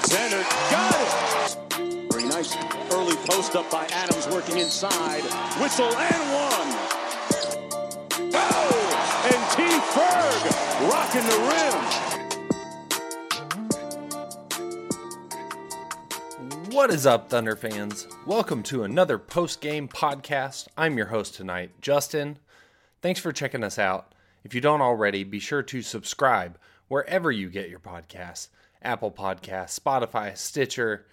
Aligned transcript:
Alexander 0.00 0.42
got 0.70 0.94
it. 0.96 2.10
Very 2.10 2.24
nice 2.24 2.56
early 2.90 3.16
post 3.16 3.54
up 3.54 3.70
by 3.70 3.84
Adams 3.92 4.26
working 4.28 4.56
inside. 4.56 5.22
Whistle 5.60 5.94
and 5.94 6.32
one. 6.32 6.74
Oh! 8.32 9.26
And 9.26 9.50
T. 9.52 9.62
Ferg 9.92 10.40
rocking 10.88 11.26
the 11.26 11.36
rim. 16.64 16.74
What 16.74 16.88
is 16.88 17.04
up, 17.04 17.28
Thunder 17.28 17.54
fans? 17.54 18.08
Welcome 18.24 18.62
to 18.64 18.84
another 18.84 19.18
post 19.18 19.60
game 19.60 19.86
podcast. 19.86 20.68
I'm 20.78 20.96
your 20.96 21.08
host 21.08 21.34
tonight, 21.34 21.72
Justin. 21.82 22.38
Thanks 23.02 23.20
for 23.20 23.32
checking 23.32 23.62
us 23.62 23.78
out. 23.78 24.14
If 24.44 24.54
you 24.54 24.62
don't 24.62 24.80
already, 24.80 25.24
be 25.24 25.40
sure 25.40 25.62
to 25.64 25.82
subscribe 25.82 26.56
wherever 26.88 27.30
you 27.30 27.50
get 27.50 27.68
your 27.68 27.80
podcasts 27.80 28.48
Apple 28.82 29.10
Podcasts, 29.10 29.78
Spotify, 29.78 30.36
Stitcher. 30.36 31.06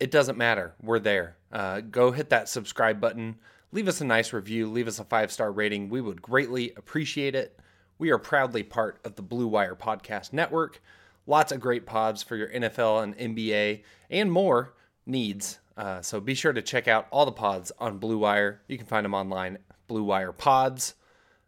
It 0.00 0.10
doesn't 0.10 0.38
matter. 0.38 0.74
We're 0.82 0.98
there. 0.98 1.36
Uh, 1.52 1.80
go 1.80 2.10
hit 2.10 2.30
that 2.30 2.48
subscribe 2.48 3.00
button. 3.00 3.36
Leave 3.72 3.88
us 3.88 4.00
a 4.00 4.04
nice 4.04 4.32
review. 4.32 4.68
Leave 4.70 4.88
us 4.88 4.98
a 4.98 5.04
five 5.04 5.32
star 5.32 5.50
rating. 5.50 5.88
We 5.88 6.00
would 6.00 6.22
greatly 6.22 6.72
appreciate 6.76 7.34
it. 7.34 7.58
We 7.98 8.10
are 8.10 8.18
proudly 8.18 8.62
part 8.62 9.00
of 9.04 9.14
the 9.16 9.22
Blue 9.22 9.46
Wire 9.46 9.76
Podcast 9.76 10.32
Network. 10.32 10.82
Lots 11.26 11.52
of 11.52 11.60
great 11.60 11.86
pods 11.86 12.22
for 12.22 12.36
your 12.36 12.48
NFL 12.48 13.02
and 13.02 13.36
NBA 13.36 13.82
and 14.10 14.30
more 14.30 14.74
needs. 15.06 15.58
Uh, 15.76 16.02
so 16.02 16.20
be 16.20 16.34
sure 16.34 16.52
to 16.52 16.62
check 16.62 16.86
out 16.86 17.06
all 17.10 17.24
the 17.24 17.32
pods 17.32 17.72
on 17.78 17.98
Blue 17.98 18.18
Wire. 18.18 18.62
You 18.68 18.78
can 18.78 18.86
find 18.86 19.04
them 19.04 19.14
online, 19.14 19.58
Blue 19.88 20.04
Wire 20.04 20.32
Pods. 20.32 20.94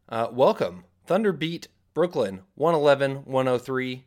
Uh, 0.09 0.29
welcome, 0.33 0.85
Thunder 1.07 1.33
beat 1.33 1.69
Brooklyn 1.95 2.43
111 2.55 3.25
103. 3.25 4.05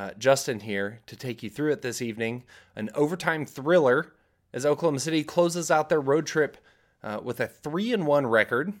Uh, 0.00 0.12
Justin 0.16 0.60
here 0.60 1.00
to 1.04 1.14
take 1.14 1.42
you 1.42 1.50
through 1.50 1.72
it 1.72 1.82
this 1.82 2.00
evening. 2.00 2.42
An 2.74 2.88
overtime 2.94 3.44
thriller 3.44 4.14
as 4.50 4.64
Oklahoma 4.64 4.98
City 4.98 5.22
closes 5.22 5.70
out 5.70 5.90
their 5.90 6.00
road 6.00 6.24
trip 6.24 6.56
uh, 7.02 7.20
with 7.22 7.38
a 7.38 7.46
3 7.46 7.92
and 7.92 8.06
1 8.06 8.26
record. 8.26 8.72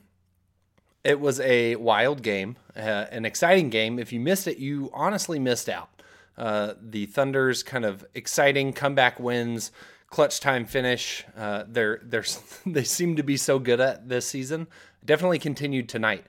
It 1.04 1.20
was 1.20 1.38
a 1.40 1.76
wild 1.76 2.22
game, 2.22 2.56
uh, 2.74 3.04
an 3.10 3.26
exciting 3.26 3.68
game. 3.68 3.98
If 3.98 4.14
you 4.14 4.18
missed 4.18 4.48
it, 4.48 4.56
you 4.56 4.88
honestly 4.94 5.38
missed 5.38 5.68
out. 5.68 5.90
Uh, 6.38 6.72
the 6.80 7.04
Thunder's 7.04 7.62
kind 7.62 7.84
of 7.84 8.02
exciting 8.14 8.72
comeback 8.72 9.20
wins, 9.20 9.72
clutch 10.08 10.40
time 10.40 10.64
finish. 10.64 11.26
Uh, 11.36 11.64
they're, 11.68 12.00
they're, 12.02 12.24
they 12.64 12.84
seem 12.84 13.16
to 13.16 13.22
be 13.22 13.36
so 13.36 13.58
good 13.58 13.78
at 13.78 14.08
this 14.08 14.24
season. 14.24 14.68
Definitely 15.04 15.38
continued 15.38 15.86
tonight. 15.86 16.24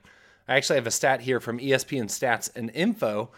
I 0.46 0.56
actually 0.56 0.76
have 0.76 0.86
a 0.86 0.90
stat 0.90 1.22
here 1.22 1.40
from 1.40 1.60
ESPN 1.60 2.10
Stats 2.10 2.54
and 2.54 2.70
Info 2.74 3.30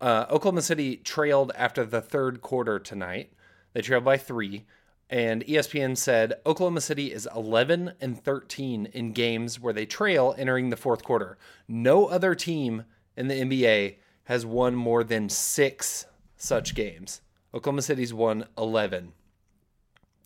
uh, 0.00 0.26
Oklahoma 0.30 0.62
City 0.62 0.96
trailed 0.96 1.52
after 1.54 1.84
the 1.84 2.00
third 2.00 2.40
quarter 2.40 2.78
tonight. 2.78 3.32
They 3.72 3.82
trailed 3.82 4.04
by 4.04 4.16
three. 4.16 4.64
And 5.08 5.44
ESPN 5.44 5.96
said 5.96 6.34
Oklahoma 6.46 6.80
City 6.80 7.12
is 7.12 7.28
11 7.34 7.94
and 8.00 8.22
13 8.22 8.86
in 8.86 9.12
games 9.12 9.58
where 9.58 9.72
they 9.72 9.84
trail 9.84 10.36
entering 10.38 10.70
the 10.70 10.76
fourth 10.76 11.02
quarter. 11.02 11.36
No 11.66 12.06
other 12.06 12.34
team 12.36 12.84
in 13.16 13.26
the 13.26 13.34
NBA 13.34 13.96
has 14.24 14.46
won 14.46 14.76
more 14.76 15.02
than 15.02 15.28
six 15.28 16.06
such 16.36 16.76
games. 16.76 17.20
Oklahoma 17.52 17.82
City's 17.82 18.14
won 18.14 18.46
11. 18.56 19.12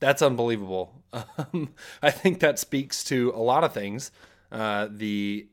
That's 0.00 0.22
unbelievable. 0.22 1.00
Um, 1.38 1.72
I 2.02 2.10
think 2.10 2.40
that 2.40 2.58
speaks 2.58 3.04
to 3.04 3.32
a 3.36 3.38
lot 3.38 3.62
of 3.62 3.72
things. 3.72 4.10
Uh, 4.50 4.88
the 4.90 5.46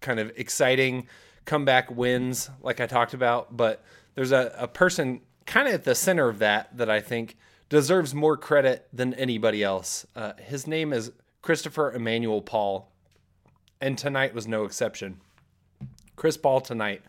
kind 0.00 0.18
of 0.18 0.32
exciting 0.36 1.06
comeback 1.46 1.90
wins, 1.90 2.50
like 2.60 2.80
I 2.80 2.86
talked 2.86 3.14
about, 3.14 3.56
but 3.56 3.82
there's 4.14 4.32
a, 4.32 4.54
a 4.58 4.68
person 4.68 5.20
kind 5.46 5.68
of 5.68 5.74
at 5.74 5.84
the 5.84 5.94
center 5.94 6.28
of 6.28 6.40
that 6.40 6.76
that 6.76 6.90
I 6.90 7.00
think 7.00 7.36
deserves 7.68 8.14
more 8.14 8.36
credit 8.36 8.88
than 8.92 9.14
anybody 9.14 9.62
else. 9.62 10.06
Uh, 10.14 10.32
his 10.38 10.66
name 10.66 10.92
is 10.92 11.12
Christopher 11.42 11.92
Emmanuel 11.92 12.42
Paul, 12.42 12.92
and 13.80 13.96
tonight 13.96 14.34
was 14.34 14.46
no 14.46 14.64
exception. 14.64 15.20
Chris 16.16 16.36
Paul 16.36 16.60
tonight, 16.60 17.02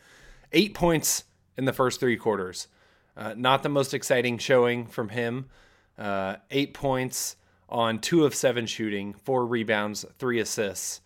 eight 0.53 0.73
points 0.73 1.23
in 1.57 1.65
the 1.65 1.73
first 1.73 1.99
three 1.99 2.17
quarters. 2.17 2.67
Uh, 3.15 3.33
not 3.35 3.63
the 3.63 3.69
most 3.69 3.93
exciting 3.93 4.37
showing 4.37 4.85
from 4.85 5.09
him. 5.09 5.47
Uh, 5.97 6.35
eight 6.51 6.73
points 6.73 7.35
on 7.69 7.99
two 7.99 8.25
of 8.25 8.35
seven 8.35 8.67
shooting, 8.67 9.13
four 9.13 9.45
rebounds, 9.45 10.05
three 10.19 10.39
assists. 10.39 11.01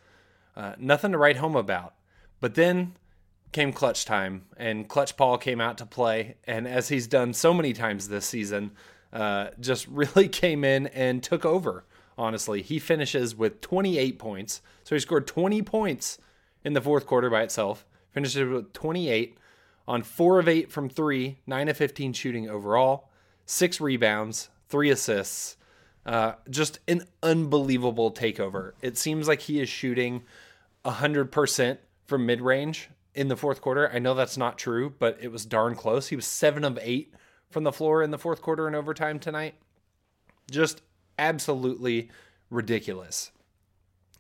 Uh, 0.56 0.74
nothing 0.78 1.14
to 1.14 1.18
write 1.18 1.38
home 1.38 1.56
about. 1.56 1.94
But 2.42 2.56
then 2.56 2.96
came 3.52 3.74
clutch 3.74 4.06
time, 4.06 4.44
and 4.58 4.88
Clutch 4.88 5.18
Paul 5.18 5.38
came 5.38 5.60
out 5.60 5.78
to 5.80 5.86
play. 5.86 6.36
And 6.46 6.68
as 6.68 6.90
he's 6.90 7.08
done 7.08 7.34
so 7.34 7.54
many 7.54 7.74
times 7.74 8.08
this 8.08 8.26
season, 8.26 8.72
uh, 9.12 9.50
just 9.60 9.88
really 9.90 10.28
came 10.28 10.64
in 10.64 10.88
and 10.88 11.22
took 11.22 11.46
over. 11.46 11.86
Honestly, 12.18 12.62
he 12.62 12.80
finishes 12.80 13.36
with 13.36 13.62
28 13.62 14.20
points. 14.20 14.62
So 14.84 14.96
he 14.96 15.00
scored 15.00 15.28
20 15.28 15.62
points 15.64 16.18
in 16.64 16.74
the 16.74 16.82
fourth 16.82 17.06
quarter 17.06 17.30
by 17.30 17.42
itself. 17.42 17.86
Finishes 18.12 18.48
with 18.48 18.74
28 18.74 19.38
on 19.88 20.04
four 20.04 20.40
of 20.40 20.48
eight 20.48 20.72
from 20.72 20.90
three, 20.90 21.40
nine 21.48 21.68
of 21.68 21.78
15 21.78 22.14
shooting 22.14 22.50
overall, 22.50 23.10
six 23.46 23.82
rebounds, 23.82 24.50
three 24.70 24.90
assists. 24.90 25.58
Uh, 26.06 26.34
just 26.50 26.80
an 26.88 27.06
unbelievable 27.22 28.12
takeover. 28.12 28.72
It 28.82 28.98
seems 28.98 29.28
like 29.28 29.42
he 29.42 29.60
is 29.60 29.70
shooting 29.70 30.24
100% 30.86 31.78
from 32.06 32.26
mid 32.26 32.42
range 32.42 32.90
in 33.14 33.28
the 33.28 33.38
fourth 33.38 33.62
quarter. 33.62 33.90
I 33.92 34.00
know 34.00 34.14
that's 34.14 34.38
not 34.38 34.58
true, 34.58 34.94
but 34.98 35.18
it 35.22 35.32
was 35.32 35.46
darn 35.46 35.76
close. 35.76 36.08
He 36.08 36.16
was 36.16 36.26
seven 36.26 36.64
of 36.64 36.80
eight 36.82 37.14
from 37.50 37.64
the 37.64 37.72
floor 37.72 38.02
in 38.02 38.12
the 38.12 38.18
fourth 38.18 38.42
quarter 38.42 38.68
in 38.68 38.76
overtime 38.76 39.20
tonight. 39.20 39.56
Just 40.50 40.82
absolutely 41.20 42.10
ridiculous. 42.50 43.32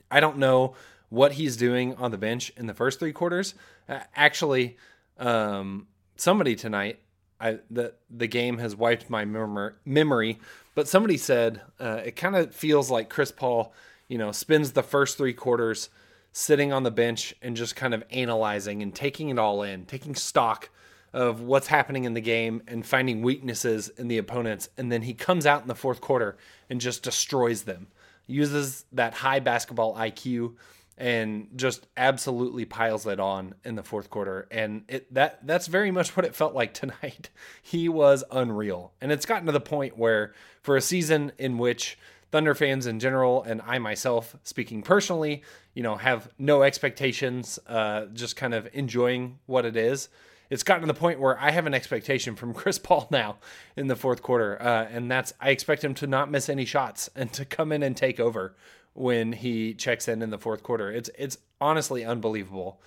I 0.10 0.20
don't 0.20 0.38
know 0.38 0.76
what 1.10 1.34
he's 1.34 1.58
doing 1.58 1.96
on 1.96 2.12
the 2.12 2.18
bench 2.18 2.52
in 2.58 2.68
the 2.68 2.74
first 2.74 3.00
three 3.00 3.14
quarters. 3.14 3.54
Uh, 3.88 4.00
actually, 4.16 4.78
um, 5.18 5.88
somebody 6.16 6.56
tonight, 6.56 7.00
I, 7.40 7.60
the 7.70 7.94
the 8.10 8.28
game 8.28 8.60
has 8.60 8.76
wiped 8.76 9.10
my 9.10 9.26
memory, 9.26 10.40
but 10.76 10.88
somebody 10.88 11.18
said 11.18 11.62
uh, 11.80 12.02
it 12.06 12.16
kind 12.16 12.36
of 12.36 12.54
feels 12.54 12.92
like 12.92 13.10
Chris 13.10 13.32
Paul, 13.32 13.74
you 14.08 14.18
know, 14.18 14.32
spends 14.32 14.72
the 14.72 14.84
first 14.84 15.18
three 15.18 15.34
quarters 15.34 15.90
sitting 16.32 16.72
on 16.72 16.84
the 16.84 16.92
bench 16.92 17.34
and 17.42 17.56
just 17.56 17.76
kind 17.76 17.94
of 17.94 18.04
analyzing 18.12 18.82
and 18.82 18.96
taking 18.96 19.30
it 19.30 19.40
all 19.40 19.64
in, 19.64 19.86
taking 19.86 20.16
stock 20.16 20.70
of 21.14 21.42
what's 21.42 21.68
happening 21.68 22.06
in 22.06 22.14
the 22.14 22.22
game 22.22 22.62
and 22.68 22.86
finding 22.86 23.22
weaknesses 23.22 23.90
in 23.90 24.08
the 24.08 24.18
opponents. 24.18 24.70
And 24.78 24.92
then 24.92 25.02
he 25.02 25.14
comes 25.14 25.46
out 25.46 25.62
in 25.62 25.68
the 25.68 25.76
fourth 25.76 26.00
quarter 26.00 26.38
and 26.70 26.80
just 26.80 27.04
destroys 27.04 27.64
them, 27.64 27.88
uses 28.28 28.86
that 28.94 29.14
high 29.16 29.40
basketball 29.40 29.96
IQ 29.96 30.54
and 30.98 31.48
just 31.56 31.88
absolutely 31.98 32.64
piles 32.64 33.08
it 33.08 33.20
on 33.20 33.56
in 33.66 33.76
the 33.76 33.84
fourth 33.84 34.10
quarter. 34.10 34.48
And 34.52 34.84
it 34.88 35.14
that 35.14 35.46
that's 35.46 35.68
very 35.68 35.90
much 35.92 36.16
what 36.16 36.26
it 36.26 36.36
felt 36.36 36.54
like 36.54 36.74
tonight. 36.76 37.30
He 37.62 37.90
was 37.90 38.24
unreal. 38.32 38.94
And 39.02 39.12
it's 39.12 39.26
gotten 39.26 39.48
to 39.48 39.52
the 39.52 39.60
point 39.60 39.98
where 39.98 40.34
for 40.62 40.78
a 40.78 40.82
season 40.82 41.32
in 41.38 41.58
which 41.58 41.98
thunder 42.32 42.56
fans 42.56 42.88
in 42.88 43.00
general 43.00 43.44
and 43.44 43.62
i 43.66 43.78
myself 43.78 44.36
speaking 44.44 44.82
personally 44.82 45.44
you 45.74 45.84
know 45.84 45.96
have 45.96 46.30
no 46.38 46.64
expectations 46.64 47.60
uh, 47.68 48.06
just 48.14 48.36
kind 48.36 48.54
of 48.54 48.68
enjoying 48.74 49.38
what 49.46 49.66
it 49.66 49.76
is 49.76 50.10
it's 50.52 50.64
gotten 50.64 50.82
to 50.82 50.88
the 50.88 51.00
point 51.00 51.20
where 51.20 51.40
I 51.40 51.50
have 51.52 51.66
an 51.66 51.74
expectation 51.74 52.36
from 52.36 52.54
Chris 52.54 52.78
Paul 52.78 53.08
now 53.10 53.38
in 53.78 53.88
the 53.88 53.96
fourth 53.96 54.22
quarter, 54.22 54.62
uh, 54.62 54.86
and 54.92 55.10
that's 55.10 55.34
I 55.40 55.50
expect 55.50 55.84
him 55.84 55.94
to 55.96 56.08
not 56.08 56.30
miss 56.30 56.50
any 56.50 56.66
shots 56.66 57.10
and 57.16 57.32
to 57.34 57.46
come 57.46 57.72
in 57.72 57.82
and 57.82 57.96
take 57.96 58.20
over 58.20 58.54
when 58.94 59.32
he 59.32 59.74
checks 59.74 60.08
in 60.08 60.22
in 60.22 60.30
the 60.30 60.38
fourth 60.38 60.62
quarter. 60.62 60.92
It's 60.92 61.10
it's 61.18 61.38
honestly 61.60 62.04
unbelievable. 62.04 62.82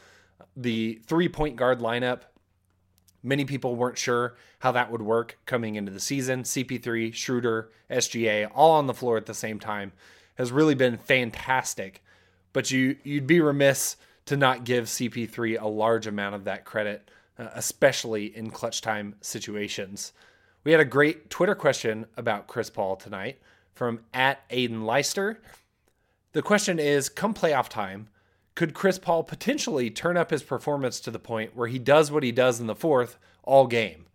The 0.56 1.00
three 1.06 1.28
point 1.28 1.56
guard 1.56 1.80
lineup. 1.80 2.20
Many 3.24 3.46
people 3.46 3.74
weren't 3.74 3.96
sure 3.96 4.36
how 4.58 4.70
that 4.72 4.92
would 4.92 5.00
work 5.00 5.38
coming 5.46 5.76
into 5.76 5.90
the 5.90 5.98
season. 5.98 6.42
CP3, 6.42 7.14
Schroeder, 7.14 7.70
SGA, 7.90 8.50
all 8.54 8.72
on 8.72 8.86
the 8.86 8.92
floor 8.92 9.16
at 9.16 9.24
the 9.24 9.32
same 9.32 9.58
time 9.58 9.92
has 10.34 10.52
really 10.52 10.74
been 10.74 10.98
fantastic. 10.98 12.02
But 12.52 12.70
you 12.70 12.96
you'd 13.02 13.26
be 13.26 13.40
remiss 13.40 13.96
to 14.26 14.36
not 14.36 14.64
give 14.64 14.84
CP3 14.84 15.60
a 15.60 15.66
large 15.66 16.06
amount 16.06 16.34
of 16.34 16.44
that 16.44 16.66
credit, 16.66 17.10
uh, 17.38 17.48
especially 17.54 18.36
in 18.36 18.50
clutch 18.50 18.82
time 18.82 19.14
situations. 19.22 20.12
We 20.62 20.72
had 20.72 20.80
a 20.80 20.86
great 20.86 21.30
Twitter 21.30 21.54
question 21.54 22.06
about 22.16 22.46
Chris 22.46 22.70
Paul 22.70 22.96
tonight 22.96 23.40
from 23.72 24.00
at 24.12 24.48
Aiden 24.50 24.84
Leister. 24.84 25.40
The 26.32 26.42
question 26.42 26.78
is 26.78 27.08
come 27.08 27.32
playoff 27.32 27.68
time, 27.68 28.08
could 28.54 28.74
Chris 28.74 28.98
Paul 28.98 29.24
potentially 29.24 29.90
turn 29.90 30.16
up 30.16 30.30
his 30.30 30.42
performance 30.42 31.00
to 31.00 31.10
the 31.10 31.18
point 31.18 31.56
where 31.56 31.68
he 31.68 31.78
does 31.78 32.12
what 32.12 32.22
he 32.22 32.32
does 32.32 32.60
in 32.60 32.66
the 32.66 32.74
fourth 32.74 33.18
all 33.42 33.66
game? 33.66 34.06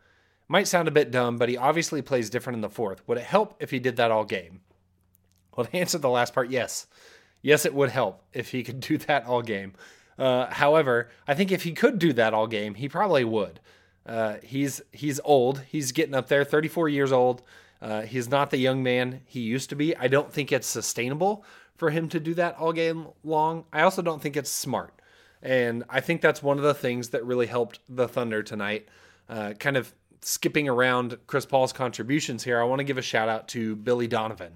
Might 0.47 0.67
sound 0.67 0.87
a 0.87 0.91
bit 0.91 1.11
dumb, 1.11 1.37
but 1.37 1.49
he 1.49 1.57
obviously 1.57 2.01
plays 2.01 2.29
different 2.29 2.55
in 2.55 2.61
the 2.61 2.69
fourth. 2.69 3.07
Would 3.07 3.17
it 3.17 3.25
help 3.25 3.55
if 3.59 3.71
he 3.71 3.79
did 3.79 3.97
that 3.97 4.11
all 4.11 4.23
game? 4.23 4.61
Well, 5.55 5.65
to 5.65 5.75
answer 5.75 5.97
the 5.97 6.09
last 6.09 6.33
part, 6.33 6.49
yes. 6.49 6.87
Yes, 7.41 7.65
it 7.65 7.73
would 7.73 7.89
help 7.89 8.23
if 8.33 8.51
he 8.51 8.63
could 8.63 8.79
do 8.89 8.97
that 8.99 9.25
all 9.25 9.41
game. 9.41 9.73
Uh, 10.17 10.47
however, 10.47 11.09
I 11.27 11.33
think 11.33 11.51
if 11.51 11.63
he 11.63 11.71
could 11.71 11.99
do 11.99 12.13
that 12.13 12.33
all 12.33 12.47
game, 12.47 12.75
he 12.75 12.89
probably 12.89 13.23
would. 13.23 13.59
Uh, 14.05 14.37
he's 14.43 14.81
he's 14.91 15.19
old. 15.23 15.63
He's 15.67 15.91
getting 15.91 16.15
up 16.15 16.29
there, 16.29 16.43
34 16.43 16.89
years 16.89 17.11
old. 17.11 17.43
Uh, 17.81 18.01
he's 18.01 18.27
not 18.27 18.49
the 18.49 18.57
young 18.57 18.81
man 18.83 19.21
he 19.25 19.39
used 19.39 19.69
to 19.69 19.75
be. 19.75 19.95
I 19.95 20.07
don't 20.07 20.33
think 20.33 20.51
it's 20.51 20.67
sustainable 20.67 21.45
for 21.79 21.89
him 21.89 22.09
to 22.09 22.19
do 22.19 22.33
that 22.35 22.57
all 22.57 22.73
game 22.73 23.07
long. 23.23 23.63
I 23.73 23.81
also 23.81 24.01
don't 24.01 24.21
think 24.21 24.37
it's 24.37 24.51
smart. 24.51 24.93
And 25.41 25.85
I 25.89 26.01
think 26.01 26.21
that's 26.21 26.43
one 26.43 26.57
of 26.57 26.63
the 26.63 26.73
things 26.73 27.09
that 27.09 27.25
really 27.25 27.47
helped 27.47 27.79
the 27.87 28.07
Thunder 28.07 28.43
tonight. 28.43 28.87
Uh, 29.29 29.53
kind 29.53 29.77
of 29.77 29.93
skipping 30.21 30.67
around 30.67 31.17
Chris 31.27 31.45
Paul's 31.45 31.71
contributions 31.71 32.43
here, 32.43 32.59
I 32.59 32.65
want 32.65 32.79
to 32.79 32.83
give 32.83 32.97
a 32.97 33.01
shout 33.01 33.29
out 33.29 33.47
to 33.49 33.77
Billy 33.77 34.07
Donovan. 34.07 34.55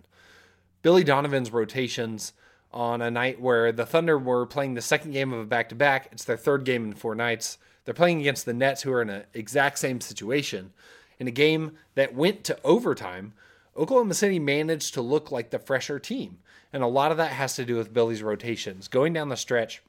Billy 0.82 1.06
Donovan's 1.06 1.52
rotations 1.52 2.34
on 2.74 3.02
a 3.02 3.10
night 3.10 3.40
where 3.40 3.72
the 3.72 3.86
Thunder 3.86 4.18
were 4.18 4.46
playing 4.46 4.74
the 4.74 4.82
second 4.82 5.12
game 5.12 5.32
of 5.32 5.40
a 5.40 5.46
back 5.46 5.70
to 5.70 5.76
back. 5.76 6.10
It's 6.12 6.26
their 6.26 6.36
third 6.36 6.66
game 6.66 6.84
in 6.84 6.94
four 6.94 7.16
nights. 7.16 7.58
They're 7.86 7.94
playing 7.94 8.20
against 8.20 8.46
the 8.46 8.54
Nets, 8.54 8.82
who 8.82 8.92
are 8.92 9.02
in 9.02 9.10
an 9.10 9.24
exact 9.34 9.80
same 9.80 10.02
situation. 10.02 10.74
In 11.20 11.28
a 11.28 11.32
game 11.32 11.74
that 11.96 12.14
went 12.14 12.44
to 12.46 12.60
overtime, 12.64 13.34
Oklahoma 13.78 14.14
City 14.14 14.40
managed 14.40 14.94
to 14.96 15.02
look 15.02 15.32
like 15.32 15.52
the 15.52 15.60
fresher 15.60 16.00
team. 16.00 16.40
And 16.74 16.84
a 16.84 16.88
lot 16.88 17.12
of 17.12 17.18
that 17.18 17.32
has 17.32 17.56
to 17.56 17.66
do 17.66 17.78
with 17.78 17.94
Billy's 17.94 18.24
rotations. 18.24 18.88
Going 18.88 19.14
down 19.14 19.30
the 19.30 19.38
stretch, 19.38 19.84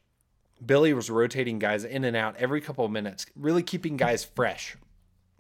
Billy 0.65 0.93
was 0.93 1.11
rotating 1.11 1.59
guys 1.59 1.85
in 1.85 2.05
and 2.05 2.17
out 2.17 2.37
every 2.37 2.61
couple 2.61 2.85
of 2.85 2.91
minutes, 2.91 3.27
really 3.35 3.63
keeping 3.63 3.97
guys 3.97 4.23
fresh. 4.23 4.77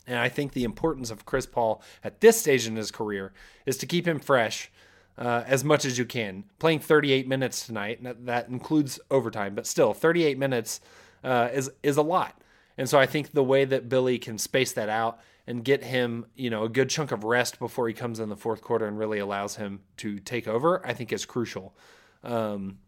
And 0.06 0.18
I 0.18 0.28
think 0.28 0.52
the 0.52 0.64
importance 0.64 1.10
of 1.10 1.24
Chris 1.24 1.46
Paul 1.46 1.82
at 2.02 2.20
this 2.20 2.40
stage 2.40 2.66
in 2.66 2.76
his 2.76 2.90
career 2.90 3.32
is 3.66 3.76
to 3.78 3.86
keep 3.86 4.06
him 4.06 4.18
fresh 4.18 4.70
uh, 5.16 5.44
as 5.46 5.64
much 5.64 5.84
as 5.84 5.98
you 5.98 6.04
can. 6.04 6.44
Playing 6.58 6.80
38 6.80 7.28
minutes 7.28 7.66
tonight, 7.66 8.02
that, 8.02 8.26
that 8.26 8.48
includes 8.48 8.98
overtime, 9.10 9.54
but 9.54 9.66
still, 9.66 9.94
38 9.94 10.38
minutes 10.38 10.80
uh, 11.22 11.48
is 11.52 11.70
is 11.82 11.96
a 11.96 12.02
lot. 12.02 12.40
And 12.76 12.88
so 12.88 12.98
I 12.98 13.06
think 13.06 13.32
the 13.32 13.44
way 13.44 13.64
that 13.64 13.88
Billy 13.88 14.18
can 14.18 14.36
space 14.36 14.72
that 14.72 14.88
out 14.88 15.20
and 15.46 15.64
get 15.64 15.84
him, 15.84 16.26
you 16.34 16.50
know, 16.50 16.64
a 16.64 16.68
good 16.68 16.88
chunk 16.88 17.12
of 17.12 17.24
rest 17.24 17.58
before 17.58 17.86
he 17.88 17.94
comes 17.94 18.18
in 18.20 18.28
the 18.28 18.36
fourth 18.36 18.62
quarter 18.62 18.86
and 18.86 18.98
really 18.98 19.18
allows 19.18 19.56
him 19.56 19.80
to 19.98 20.18
take 20.18 20.48
over, 20.48 20.84
I 20.86 20.94
think 20.94 21.12
is 21.12 21.26
crucial. 21.26 21.76
Um, 22.22 22.78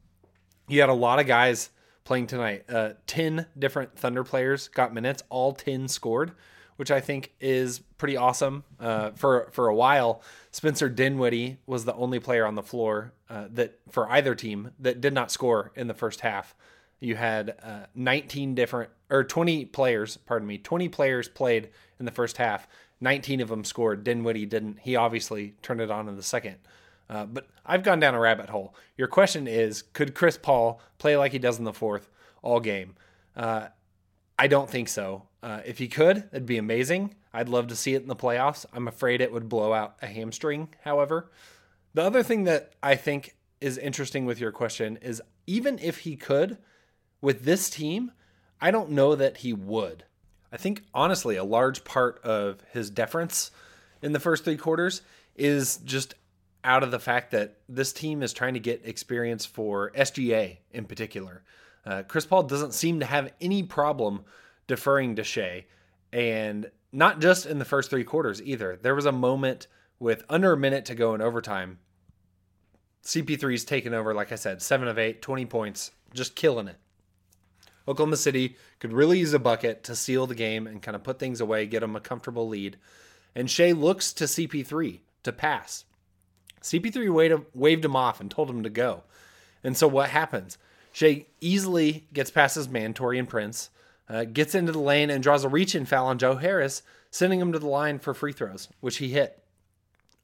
you 0.69 0.81
had 0.81 0.89
a 0.89 0.95
lot 0.95 1.19
of 1.19 1.27
guys 1.27 1.71
playing 2.05 2.29
tonight. 2.29 2.65
Uh, 2.69 2.91
10 3.07 3.47
different 3.59 3.99
Thunder 3.99 4.25
players 4.25 4.69
got 4.69 4.95
minutes, 4.95 5.23
all 5.29 5.53
10 5.53 5.89
scored, 5.89 6.33
which 6.77 6.91
I 6.91 7.01
think 7.01 7.33
is 7.41 7.81
pretty 7.99 8.17
awesome. 8.17 8.65
Uh, 8.81 9.11
for, 9.11 9.49
for 9.53 9.69
a 9.69 9.75
while, 9.75 10.23
Spencer 10.51 10.89
Dinwiddie 10.89 11.59
was 11.67 11.85
the 11.85 11.95
only 11.95 12.21
player 12.21 12.47
on 12.47 12.55
the 12.55 12.63
floor 12.63 13.13
uh, 13.29 13.49
that 13.51 13.79
for 13.91 14.11
either 14.11 14.35
team 14.35 14.71
that 14.79 15.01
did 15.01 15.13
not 15.13 15.31
score 15.31 15.73
in 15.75 15.89
the 15.89 15.95
first 15.95 16.21
half. 16.21 16.55
You 17.01 17.17
had 17.17 17.57
uh, 17.63 17.87
19 17.95 18.55
different 18.55 18.91
or 19.11 19.25
20 19.25 19.67
players, 19.67 20.17
pardon 20.17 20.49
me, 20.49 20.59
20 20.59 20.89
players 20.89 21.29
played 21.29 21.71
in 21.99 22.07
the 22.07 22.13
first 22.13 22.37
half. 22.37 22.67
19 23.01 23.41
of 23.41 23.49
them 23.49 23.65
scored. 23.65 24.05
Dinwiddie 24.05 24.47
didn't. 24.47 24.81
He 24.81 24.97
obviously 24.97 25.55
turned 25.63 25.81
it 25.81 25.91
on 25.91 26.09
in 26.09 26.17
the 26.17 26.23
second. 26.23 26.57
Uh, 27.09 27.27
but 27.27 27.47
I've 27.65 27.83
gone 27.83 28.01
down 28.01 28.15
a 28.15 28.21
rabbit 28.21 28.49
hole. 28.49 28.75
Your 28.97 29.09
question 29.09 29.47
is 29.47 29.83
could 29.83 30.15
Chris 30.15 30.39
Paul 30.39 30.81
play 30.99 31.17
like 31.17 31.33
he 31.33 31.39
does 31.39 31.59
in 31.59 31.65
the 31.65 31.73
fourth 31.73 32.09
all 32.43 32.61
game? 32.61 32.95
Uh, 33.37 33.69
I 34.39 34.49
don't 34.49 34.69
think 34.69 34.89
so. 34.89 35.29
Uh, 35.43 35.61
if 35.65 35.79
he 35.79 35.89
could, 35.89 36.29
it'd 36.33 36.47
be 36.47 36.59
amazing. 36.59 37.15
I'd 37.33 37.49
love 37.49 37.69
to 37.69 37.77
see 37.77 37.95
it 37.95 38.03
in 38.03 38.09
the 38.09 38.17
playoffs. 38.17 38.67
I'm 38.73 38.89
afraid 38.89 39.21
it 39.21 39.33
would 39.33 39.49
blow 39.49 39.73
out 39.73 39.97
a 40.03 40.07
hamstring, 40.07 40.69
however. 40.83 41.31
The 41.95 42.03
other 42.03 42.23
thing 42.23 42.45
that 42.45 42.73
I 42.83 42.97
think 42.97 43.37
is 43.61 43.79
interesting 43.79 44.27
with 44.27 44.41
your 44.41 44.53
question 44.53 44.99
is 45.01 45.23
even 45.47 45.79
if 45.79 45.99
he 45.99 46.17
could, 46.17 46.59
with 47.21 47.45
this 47.45 47.71
team, 47.71 48.13
I 48.61 48.71
don't 48.71 48.91
know 48.91 49.15
that 49.15 49.39
he 49.39 49.53
would. 49.53 50.05
I 50.53 50.57
think, 50.57 50.83
honestly, 50.95 51.37
a 51.37 51.45
large 51.45 51.85
part 51.85 52.19
of 52.25 52.63
his 52.73 52.91
deference 52.91 53.51
in 54.03 54.13
the 54.13 54.21
first 54.21 54.45
three 54.45 54.57
quarters 54.57 55.03
is 55.35 55.79
just 55.79 56.15
out 56.65 56.83
of 56.83 56.91
the 56.91 56.99
fact 56.99 57.31
that 57.31 57.59
this 57.69 57.93
team 57.93 58.23
is 58.23 58.33
trying 58.33 58.55
to 58.55 58.61
get 58.61 58.83
experience 58.85 59.45
for 59.45 59.93
SGA 59.93 60.59
in 60.73 60.85
particular. 60.85 61.43
Uh, 61.85 62.03
Chris 62.03 62.27
Paul 62.27 62.45
doesn't 62.45 62.75
seem 62.75 63.01
to 63.01 63.07
have 63.07 63.33
any 63.41 63.63
problem 63.63 64.25
deferring 64.67 65.17
to 65.17 65.25
Shai, 65.25 65.67
and 66.13 66.71
not 66.93 67.21
just 67.21 67.47
in 67.47 67.59
the 67.59 67.65
first 67.65 67.91
three 67.91 68.05
quarters 68.05 68.43
either. 68.43 68.79
There 68.81 68.95
was 68.95 69.07
a 69.07 69.13
moment 69.13 69.69
with 70.01 70.25
under 70.29 70.53
a 70.53 70.57
minute 70.57 70.85
to 70.87 70.95
go 70.95 71.15
in 71.15 71.21
overtime. 71.21 71.79
CP3's 73.05 73.65
taken 73.65 73.95
over, 73.95 74.13
like 74.13 74.33
I 74.33 74.37
said, 74.37 74.61
7 74.61 74.89
of 74.89 74.99
8, 74.99 75.23
20 75.23 75.47
points, 75.47 75.93
just 76.13 76.35
killing 76.35 76.67
it. 76.67 76.77
Oklahoma 77.89 78.17
City 78.17 78.57
could 78.81 78.93
really 78.93 79.19
use 79.19 79.33
a 79.33 79.39
bucket 79.39 79.85
to 79.85 79.97
seal 79.97 80.27
the 80.27 80.35
game 80.35 80.67
and 80.67 80.83
kind 80.83 80.95
of 80.95 81.05
put 81.05 81.19
things 81.19 81.41
away, 81.41 81.67
get 81.67 81.81
them 81.81 81.97
a 81.97 82.01
comfortable 82.01 82.49
lead. 82.49 82.77
And 83.35 83.51
Shai 83.51 83.73
looks 83.73 84.13
to 84.15 84.25
CP3 84.25 85.01
to 85.23 85.33
pass. 85.33 85.85
CP3 86.63 87.13
waved, 87.13 87.45
waved 87.55 87.85
him 87.85 87.95
off 87.95 88.21
and 88.21 88.31
told 88.31 88.51
him 88.51 88.63
to 88.63 88.71
go. 88.71 89.05
And 89.63 89.77
so 89.77 89.87
what 89.87 90.11
happens? 90.11 90.59
Shai 90.93 91.27
easily 91.41 92.09
gets 92.13 92.31
past 92.31 92.55
his 92.57 92.69
man, 92.69 92.95
Taurean 92.95 93.29
Prince, 93.29 93.71
uh, 94.09 94.25
gets 94.25 94.55
into 94.55 94.73
the 94.73 94.79
lane 94.79 95.11
and 95.11 95.23
draws 95.23 95.45
a 95.45 95.49
reach 95.49 95.75
in 95.75 95.85
foul 95.85 96.07
on 96.07 96.19
Joe 96.19 96.37
Harris, 96.37 96.83
sending 97.11 97.41
him 97.41 97.53
to 97.53 97.59
the 97.59 97.67
line 97.67 97.99
for 97.99 98.15
free 98.15 98.33
throws, 98.33 98.69
which 98.81 98.99
he 98.99 99.09
hit. 99.09 99.43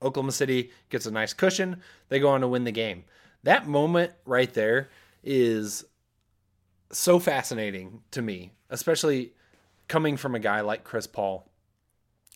Oklahoma 0.02 0.32
City 0.32 0.70
gets 0.90 1.06
a 1.06 1.10
nice 1.10 1.32
cushion. 1.32 1.80
They 2.08 2.18
go 2.18 2.30
on 2.30 2.40
to 2.40 2.48
win 2.48 2.64
the 2.64 2.72
game. 2.72 3.04
That 3.44 3.68
moment 3.68 4.12
right 4.24 4.52
there 4.52 4.88
is 5.22 5.84
so 6.92 7.18
fascinating 7.18 8.02
to 8.10 8.22
me, 8.22 8.52
especially 8.70 9.32
coming 9.88 10.16
from 10.16 10.34
a 10.34 10.38
guy 10.40 10.60
like 10.60 10.84
Chris 10.84 11.06
Paul. 11.06 11.50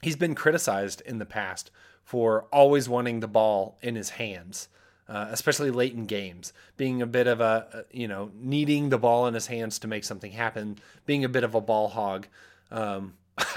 He's 0.03 0.17
been 0.17 0.35
criticized 0.35 1.01
in 1.03 1.19
the 1.19 1.27
past 1.27 1.71
for 2.05 2.45
always 2.53 2.89
wanting 2.89 3.21
the 3.21 3.29
ball 3.29 3.79
in 3.83 3.95
his 3.97 4.11
hands. 4.11 4.69
uh, 5.09 5.29
especially 5.31 5.71
late 5.71 5.95
in 5.95 6.07
games, 6.07 6.53
being 6.77 7.01
a 7.01 7.07
bit 7.07 7.27
of 7.27 7.41
a, 7.41 7.85
you 7.91 8.09
know, 8.09 8.31
needing 8.35 8.89
the 8.89 8.99
ball 8.99 9.27
in 9.27 9.35
his 9.35 9.47
hands 9.47 9.79
to 9.79 9.89
make 9.89 10.05
something 10.05 10.33
happen, 10.33 10.79
being 11.05 11.25
a 11.25 11.29
bit 11.29 11.45
of 11.45 11.55
a 11.55 11.61
ball 11.61 11.89
hog. 11.89 12.27
Um, 12.71 13.15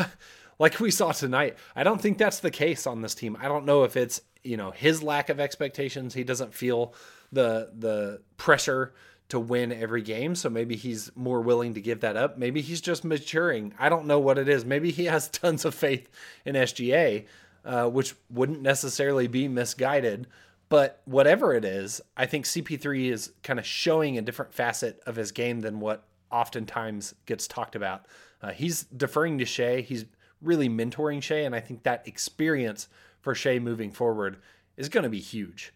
like 0.60 0.80
we 0.80 0.92
saw 0.92 1.12
tonight, 1.12 1.58
I 1.76 1.84
don't 1.84 2.00
think 2.02 2.18
that's 2.18 2.40
the 2.40 2.52
case 2.52 2.86
on 2.86 3.02
this 3.02 3.16
team. 3.16 3.36
I 3.40 3.48
don't 3.48 3.66
know 3.66 3.84
if 3.84 3.98
it's, 3.98 4.22
you 4.44 4.58
know, 4.58 4.72
his 4.72 5.02
lack 5.02 5.30
of 5.30 5.40
expectations. 5.40 6.14
He 6.14 6.24
doesn't 6.24 6.54
feel 6.54 6.94
the 7.32 7.72
the 7.78 8.22
pressure 8.38 8.94
to 9.30 9.40
win 9.40 9.72
every 9.72 10.02
game. 10.02 10.36
So 10.36 10.50
maybe 10.50 10.76
he's 10.76 11.12
more 11.16 11.42
willing 11.42 11.76
to 11.76 11.82
give 11.82 12.02
that 12.02 12.18
up. 12.18 12.38
Maybe 12.38 12.62
he's 12.62 12.82
just 12.82 13.06
maturing. 13.06 13.74
I 13.80 13.88
don't 13.90 14.06
know 14.06 14.20
what 14.20 14.38
it 14.38 14.50
is. 14.50 14.66
Maybe 14.66 14.92
he 14.92 15.06
has 15.06 15.28
tons 15.30 15.66
of 15.66 15.74
faith 15.74 16.10
in 16.46 16.56
SGA, 16.56 17.26
uh, 17.64 17.88
which 17.90 18.16
wouldn't 18.30 18.62
necessarily 18.62 19.28
be 19.28 19.48
misguided. 19.48 20.28
But 20.68 21.02
whatever 21.06 21.54
it 21.54 21.66
is, 21.66 22.02
I 22.16 22.26
think 22.26 22.46
CP3 22.46 23.12
is 23.12 23.32
kind 23.42 23.58
of 23.58 23.66
showing 23.66 24.18
a 24.18 24.22
different 24.22 24.54
facet 24.54 25.02
of 25.06 25.16
his 25.16 25.32
game 25.32 25.62
than 25.62 25.80
what 25.80 26.04
oftentimes 26.32 27.16
gets 27.26 27.48
talked 27.48 27.76
about. 27.76 28.06
Uh, 28.42 28.52
he's 28.52 28.84
deferring 28.84 29.40
to 29.40 29.46
Shai. 29.46 29.82
He's 29.82 30.06
really 30.42 30.70
mentoring 30.70 31.22
Shai, 31.22 31.38
and 31.38 31.56
I 31.56 31.60
think 31.60 31.84
that 31.84 32.08
experience 32.08 32.88
for 33.22 33.34
Shai 33.34 33.60
moving 33.60 33.92
forward 33.92 34.38
is 34.78 34.90
going 34.90 35.04
to 35.04 35.10
be 35.10 35.20
huge. 35.20 35.74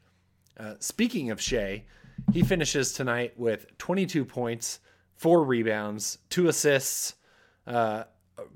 Uh, 0.58 0.76
speaking 0.80 1.32
of 1.32 1.42
Shai, 1.42 1.84
he 2.32 2.44
finishes 2.44 2.94
tonight 2.94 3.34
with 3.38 3.78
22 3.78 4.26
points, 4.26 4.80
four 5.16 5.44
rebounds, 5.44 6.20
two 6.30 6.48
assists. 6.48 7.16
Uh, 7.68 8.04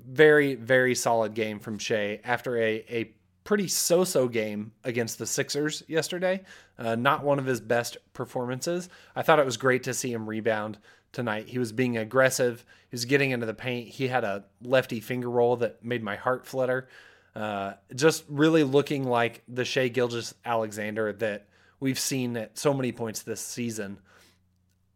very, 0.06 0.54
very 0.54 0.94
solid 0.94 1.34
game 1.34 1.58
from 1.58 1.78
Shai 1.78 2.20
after 2.24 2.56
a, 2.58 2.84
a 2.90 3.14
pretty 3.44 3.68
so 3.68 4.04
so 4.04 4.28
game 4.28 4.72
against 4.84 5.18
the 5.18 5.26
Sixers 5.26 5.82
yesterday. 5.88 6.42
Uh, 6.78 6.96
not 6.96 7.24
one 7.24 7.38
of 7.38 7.46
his 7.46 7.60
best 7.60 7.96
performances. 8.12 8.88
I 9.16 9.22
thought 9.22 9.38
it 9.38 9.46
was 9.46 9.56
great 9.56 9.84
to 9.84 9.94
see 9.94 10.12
him 10.12 10.28
rebound 10.28 10.78
tonight. 11.12 11.48
He 11.48 11.58
was 11.58 11.72
being 11.72 11.96
aggressive, 11.96 12.64
he 12.90 12.94
was 12.94 13.04
getting 13.04 13.30
into 13.30 13.46
the 13.46 13.54
paint. 13.54 13.88
He 13.88 14.08
had 14.08 14.24
a 14.24 14.44
lefty 14.62 15.00
finger 15.00 15.30
roll 15.30 15.56
that 15.56 15.82
made 15.82 16.02
my 16.02 16.16
heart 16.16 16.46
flutter. 16.46 16.88
Uh, 17.34 17.74
just 17.94 18.24
really 18.28 18.64
looking 18.64 19.04
like 19.04 19.42
the 19.48 19.64
Shai 19.64 19.88
Gilgeous 19.88 20.34
Alexander 20.44 21.12
that 21.14 21.46
we've 21.80 21.98
seen 21.98 22.36
at 22.36 22.58
so 22.58 22.74
many 22.74 22.92
points 22.92 23.22
this 23.22 23.40
season. 23.40 23.98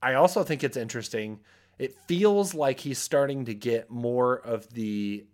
I 0.03 0.15
also 0.15 0.43
think 0.43 0.65
it's 0.65 0.77
interesting. 0.77 1.41
It 1.79 1.97
feels 2.07 2.55
like 2.55 2.81
he's 2.81 2.99
starting 2.99 3.45
to 3.47 3.55
get 3.55 3.91
more 3.91 4.37
of 4.37 4.73
the 4.73 5.25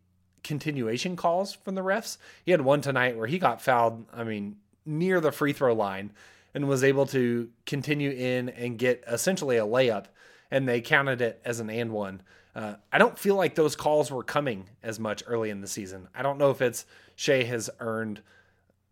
continuation 0.45 1.17
calls 1.17 1.55
from 1.55 1.75
the 1.75 1.83
refs. 1.83 2.19
He 2.45 2.53
had 2.53 2.61
one 2.61 2.81
tonight 2.81 3.17
where 3.17 3.27
he 3.27 3.39
got 3.39 3.63
fouled, 3.63 4.07
I 4.13 4.25
mean, 4.25 4.57
near 4.85 5.21
the 5.21 5.33
free 5.33 5.53
throw 5.53 5.75
line 5.75 6.13
and 6.55 6.69
was 6.69 6.85
able 6.85 7.07
to 7.07 7.51
continue 7.67 8.11
in 8.11 8.49
and 8.49 8.79
get 8.79 9.05
essentially 9.07 9.59
a 9.59 9.67
layup, 9.67 10.07
and 10.51 10.67
they 10.67 10.81
counted 10.81 11.21
it 11.21 11.41
as 11.45 11.61
an 11.61 11.71
and 11.71 11.93
one. 11.93 12.23
Uh, 12.55 12.75
I 12.93 12.99
don't 12.99 13.19
feel 13.19 13.37
like 13.37 13.55
those 13.55 13.77
calls 13.77 14.11
were 14.11 14.25
coming 14.25 14.69
as 14.83 14.99
much 14.99 15.23
early 15.27 15.51
in 15.51 15.61
the 15.61 15.69
season. 15.69 16.09
I 16.15 16.23
don't 16.23 16.39
know 16.39 16.51
if 16.51 16.63
it's 16.63 16.87
Shai 17.15 17.45
has 17.45 17.71
earned 17.79 18.23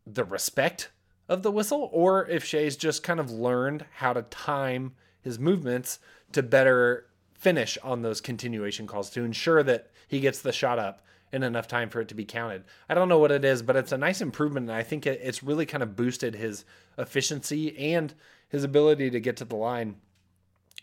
the 0.07 0.25
respect 0.25 0.91
of 1.29 1.43
the 1.43 1.51
whistle, 1.51 1.89
or 1.93 2.27
if 2.29 2.45
Shai's 2.45 2.77
just 2.77 3.03
kind 3.03 3.21
of 3.21 3.31
learned 3.31 3.85
how 3.97 4.13
to 4.13 4.23
time 4.23 4.93
his 5.21 5.39
movements 5.39 5.99
to 6.33 6.43
better 6.43 7.07
finish 7.35 7.77
on 7.83 8.03
those 8.03 8.21
continuation 8.21 8.87
calls 8.87 9.11
to 9.11 9.25
ensure 9.25 9.63
that 9.63 9.91
he 10.09 10.21
gets 10.21 10.41
the 10.41 10.53
shot 10.53 10.79
up 10.79 11.03
in 11.33 11.43
enough 11.43 11.67
time 11.67 11.89
for 11.91 12.01
it 12.01 12.09
to 12.09 12.15
be 12.15 12.25
counted. 12.25 12.65
I 12.89 12.95
don't 12.95 13.09
know 13.09 13.19
what 13.19 13.33
it 13.33 13.45
is, 13.45 13.63
but 13.63 13.77
it's 13.77 13.93
a 13.93 13.99
nice 13.99 14.21
improvement, 14.21 14.69
and 14.69 14.77
I 14.77 14.83
think 14.83 15.07
it's 15.07 15.43
really 15.43 15.67
kind 15.67 15.83
of 15.83 15.97
boosted 15.97 16.35
his 16.35 16.65
efficiency 16.97 17.77
and 17.95 18.15
his 18.49 18.65
ability 18.65 19.11
to 19.11 19.21
get 19.21 19.37
to 19.39 19.45
the 19.45 19.57
line 19.57 19.97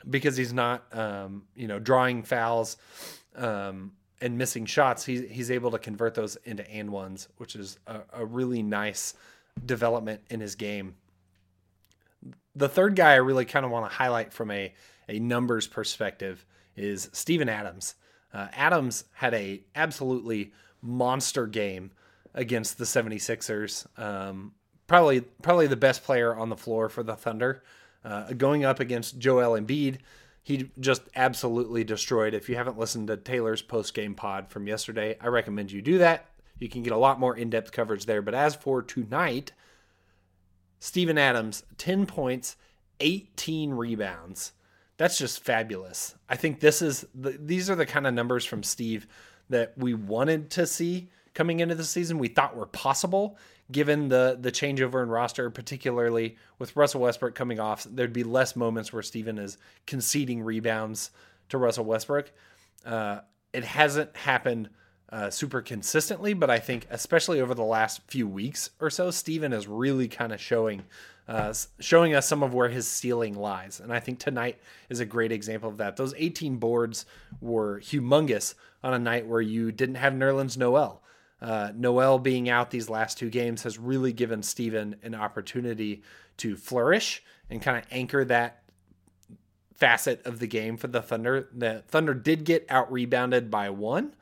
because 0.09 0.35
he's 0.35 0.53
not, 0.53 0.85
um, 0.95 1.43
you 1.55 1.67
know, 1.67 1.79
drawing 1.79 2.23
fouls 2.23 2.77
um, 3.35 3.93
and 4.19 4.37
missing 4.37 4.65
shots. 4.65 5.05
He's 5.05 5.29
he's 5.29 5.49
able 5.49 5.71
to 5.71 5.79
convert 5.79 6.13
those 6.13 6.35
into 6.43 6.69
and 6.69 6.91
ones, 6.91 7.29
which 7.37 7.55
is 7.55 7.79
a, 7.87 8.01
a 8.11 8.25
really 8.25 8.61
nice 8.61 9.13
development 9.65 10.21
in 10.29 10.39
his 10.39 10.55
game. 10.55 10.95
The 12.55 12.69
third 12.69 12.95
guy 12.95 13.13
I 13.13 13.17
really 13.17 13.45
kind 13.45 13.65
of 13.65 13.71
want 13.71 13.89
to 13.89 13.95
highlight 13.95 14.31
from 14.31 14.51
a, 14.51 14.73
a 15.09 15.19
numbers 15.19 15.67
perspective 15.67 16.45
is 16.75 17.09
Steven 17.13 17.49
Adams. 17.49 17.95
Uh, 18.33 18.47
Adams 18.53 19.05
had 19.13 19.33
a 19.33 19.61
absolutely 19.75 20.53
monster 20.81 21.47
game 21.47 21.91
against 22.33 22.77
the 22.77 22.85
76ers. 22.85 23.87
Um, 23.99 24.53
probably 24.87 25.21
probably 25.21 25.67
the 25.67 25.75
best 25.75 26.03
player 26.03 26.35
on 26.35 26.49
the 26.49 26.57
floor 26.57 26.89
for 26.89 27.03
the 27.03 27.15
Thunder. 27.15 27.63
Uh, 28.03 28.33
going 28.33 28.65
up 28.65 28.79
against 28.79 29.17
Joel 29.17 29.59
Embiid, 29.59 29.99
he 30.41 30.69
just 30.79 31.03
absolutely 31.15 31.83
destroyed. 31.83 32.33
If 32.33 32.49
you 32.49 32.55
haven't 32.55 32.77
listened 32.77 33.07
to 33.07 33.17
Taylor's 33.17 33.61
post 33.61 33.93
game 33.93 34.13
pod 34.13 34.49
from 34.49 34.67
yesterday, 34.67 35.17
I 35.21 35.27
recommend 35.27 35.71
you 35.71 35.81
do 35.81 35.99
that. 35.99 36.32
You 36.63 36.69
can 36.69 36.81
get 36.81 36.93
a 36.93 36.97
lot 36.97 37.19
more 37.19 37.35
in 37.35 37.49
depth 37.49 37.73
coverage 37.73 38.05
there. 38.05 38.21
But 38.21 38.33
as 38.33 38.55
for 38.55 38.81
tonight, 38.81 39.51
Steven 40.79 41.17
Adams, 41.17 41.63
10 41.77 42.05
points, 42.05 42.55
18 43.01 43.73
rebounds. 43.73 44.53
That's 44.95 45.17
just 45.17 45.43
fabulous. 45.43 46.15
I 46.29 46.37
think 46.37 46.61
this 46.61 46.81
is 46.81 47.05
the, 47.13 47.31
these 47.31 47.69
are 47.69 47.75
the 47.75 47.85
kind 47.85 48.07
of 48.07 48.13
numbers 48.13 48.45
from 48.45 48.63
Steve 48.63 49.07
that 49.49 49.73
we 49.77 49.93
wanted 49.93 50.51
to 50.51 50.65
see 50.65 51.09
coming 51.33 51.59
into 51.59 51.75
the 51.75 51.83
season. 51.83 52.17
We 52.17 52.29
thought 52.29 52.55
were 52.55 52.67
possible 52.67 53.37
given 53.69 54.07
the 54.07 54.37
the 54.39 54.51
changeover 54.51 55.03
in 55.03 55.09
roster, 55.09 55.49
particularly 55.49 56.37
with 56.59 56.77
Russell 56.77 57.01
Westbrook 57.01 57.35
coming 57.35 57.59
off. 57.59 57.85
There'd 57.89 58.13
be 58.13 58.23
less 58.23 58.55
moments 58.55 58.93
where 58.93 59.03
Steven 59.03 59.37
is 59.37 59.57
conceding 59.85 60.41
rebounds 60.41 61.11
to 61.49 61.57
Russell 61.57 61.83
Westbrook. 61.83 62.31
Uh, 62.85 63.19
it 63.51 63.65
hasn't 63.65 64.15
happened 64.15 64.69
uh, 65.13 65.29
super 65.29 65.61
consistently, 65.61 66.33
but 66.33 66.49
I 66.49 66.57
think 66.57 66.87
especially 66.89 67.39
over 67.39 67.53
the 67.53 67.63
last 67.63 68.01
few 68.07 68.27
weeks 68.27 68.71
or 68.79 68.89
so, 68.89 69.11
Steven 69.11 69.53
is 69.53 69.67
really 69.67 70.07
kind 70.07 70.33
of 70.33 70.41
showing 70.41 70.83
uh, 71.27 71.53
showing 71.79 72.15
us 72.15 72.27
some 72.27 72.41
of 72.41 72.53
where 72.53 72.67
his 72.67 72.87
ceiling 72.87 73.35
lies. 73.35 73.79
And 73.79 73.93
I 73.93 73.99
think 73.99 74.19
tonight 74.19 74.59
is 74.89 74.99
a 74.99 75.05
great 75.05 75.31
example 75.31 75.69
of 75.69 75.77
that. 75.77 75.95
Those 75.95 76.15
18 76.17 76.57
boards 76.57 77.05
were 77.39 77.79
humongous 77.79 78.55
on 78.83 78.93
a 78.93 78.99
night 78.99 79.27
where 79.27 79.39
you 79.39 79.71
didn't 79.71 79.95
have 79.95 80.13
Nerlens 80.13 80.57
Noel. 80.57 81.01
Uh, 81.39 81.71
Noel 81.75 82.17
being 82.17 82.49
out 82.49 82.71
these 82.71 82.89
last 82.89 83.17
two 83.17 83.29
games 83.29 83.63
has 83.63 83.77
really 83.77 84.11
given 84.11 84.41
Steven 84.41 84.95
an 85.03 85.13
opportunity 85.13 86.01
to 86.37 86.57
flourish 86.57 87.23
and 87.49 87.61
kind 87.61 87.77
of 87.77 87.85
anchor 87.91 88.25
that 88.25 88.63
facet 89.75 90.25
of 90.25 90.39
the 90.39 90.47
game 90.47 90.75
for 90.75 90.87
the 90.87 91.01
Thunder. 91.01 91.47
The 91.53 91.83
Thunder 91.87 92.13
did 92.13 92.43
get 92.43 92.65
out 92.67 92.91
rebounded 92.91 93.51
by 93.51 93.69
one, 93.69 94.15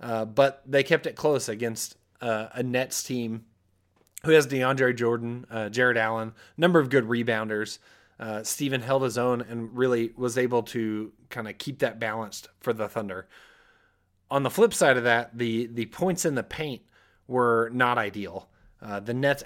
uh, 0.00 0.24
but 0.24 0.62
they 0.66 0.82
kept 0.82 1.06
it 1.06 1.16
close 1.16 1.48
against 1.48 1.96
uh, 2.20 2.48
a 2.52 2.62
Nets 2.62 3.02
team 3.02 3.44
who 4.24 4.32
has 4.32 4.46
DeAndre 4.46 4.96
Jordan, 4.96 5.46
uh, 5.50 5.68
Jarrett 5.68 5.96
Allen, 5.96 6.32
number 6.56 6.80
of 6.80 6.90
good 6.90 7.04
rebounders. 7.04 7.78
Uh, 8.18 8.42
Steven 8.42 8.80
held 8.80 9.02
his 9.02 9.18
own 9.18 9.42
and 9.42 9.76
really 9.76 10.12
was 10.16 10.38
able 10.38 10.62
to 10.62 11.12
kind 11.30 11.48
of 11.48 11.58
keep 11.58 11.80
that 11.80 11.98
balanced 11.98 12.48
for 12.60 12.72
the 12.72 12.88
Thunder. 12.88 13.28
On 14.30 14.42
the 14.42 14.50
flip 14.50 14.72
side 14.72 14.96
of 14.96 15.04
that, 15.04 15.36
the 15.36 15.66
the 15.66 15.86
points 15.86 16.24
in 16.24 16.34
the 16.34 16.42
paint 16.42 16.82
were 17.26 17.70
not 17.72 17.98
ideal. 17.98 18.48
Uh, 18.80 19.00
the 19.00 19.14
Nets 19.14 19.42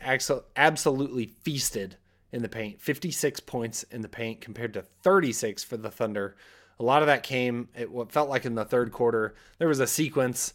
absolutely 0.57 1.26
feasted 1.26 1.97
in 2.33 2.43
the 2.43 2.49
paint, 2.49 2.81
56 2.81 3.40
points 3.40 3.85
in 3.85 4.02
the 4.02 4.09
paint 4.09 4.40
compared 4.40 4.75
to 4.75 4.83
36 4.83 5.64
for 5.64 5.76
the 5.76 5.90
Thunder. 5.90 6.37
A 6.81 6.85
lot 6.85 7.03
of 7.03 7.07
that 7.07 7.23
came 7.23 7.69
at 7.75 7.91
what 7.91 8.13
felt 8.13 8.29
like 8.29 8.45
in 8.45 8.55
the 8.55 8.65
third 8.65 8.93
quarter. 8.93 9.35
There 9.59 9.69
was 9.69 9.81
a 9.81 9.87
sequence 9.87 10.55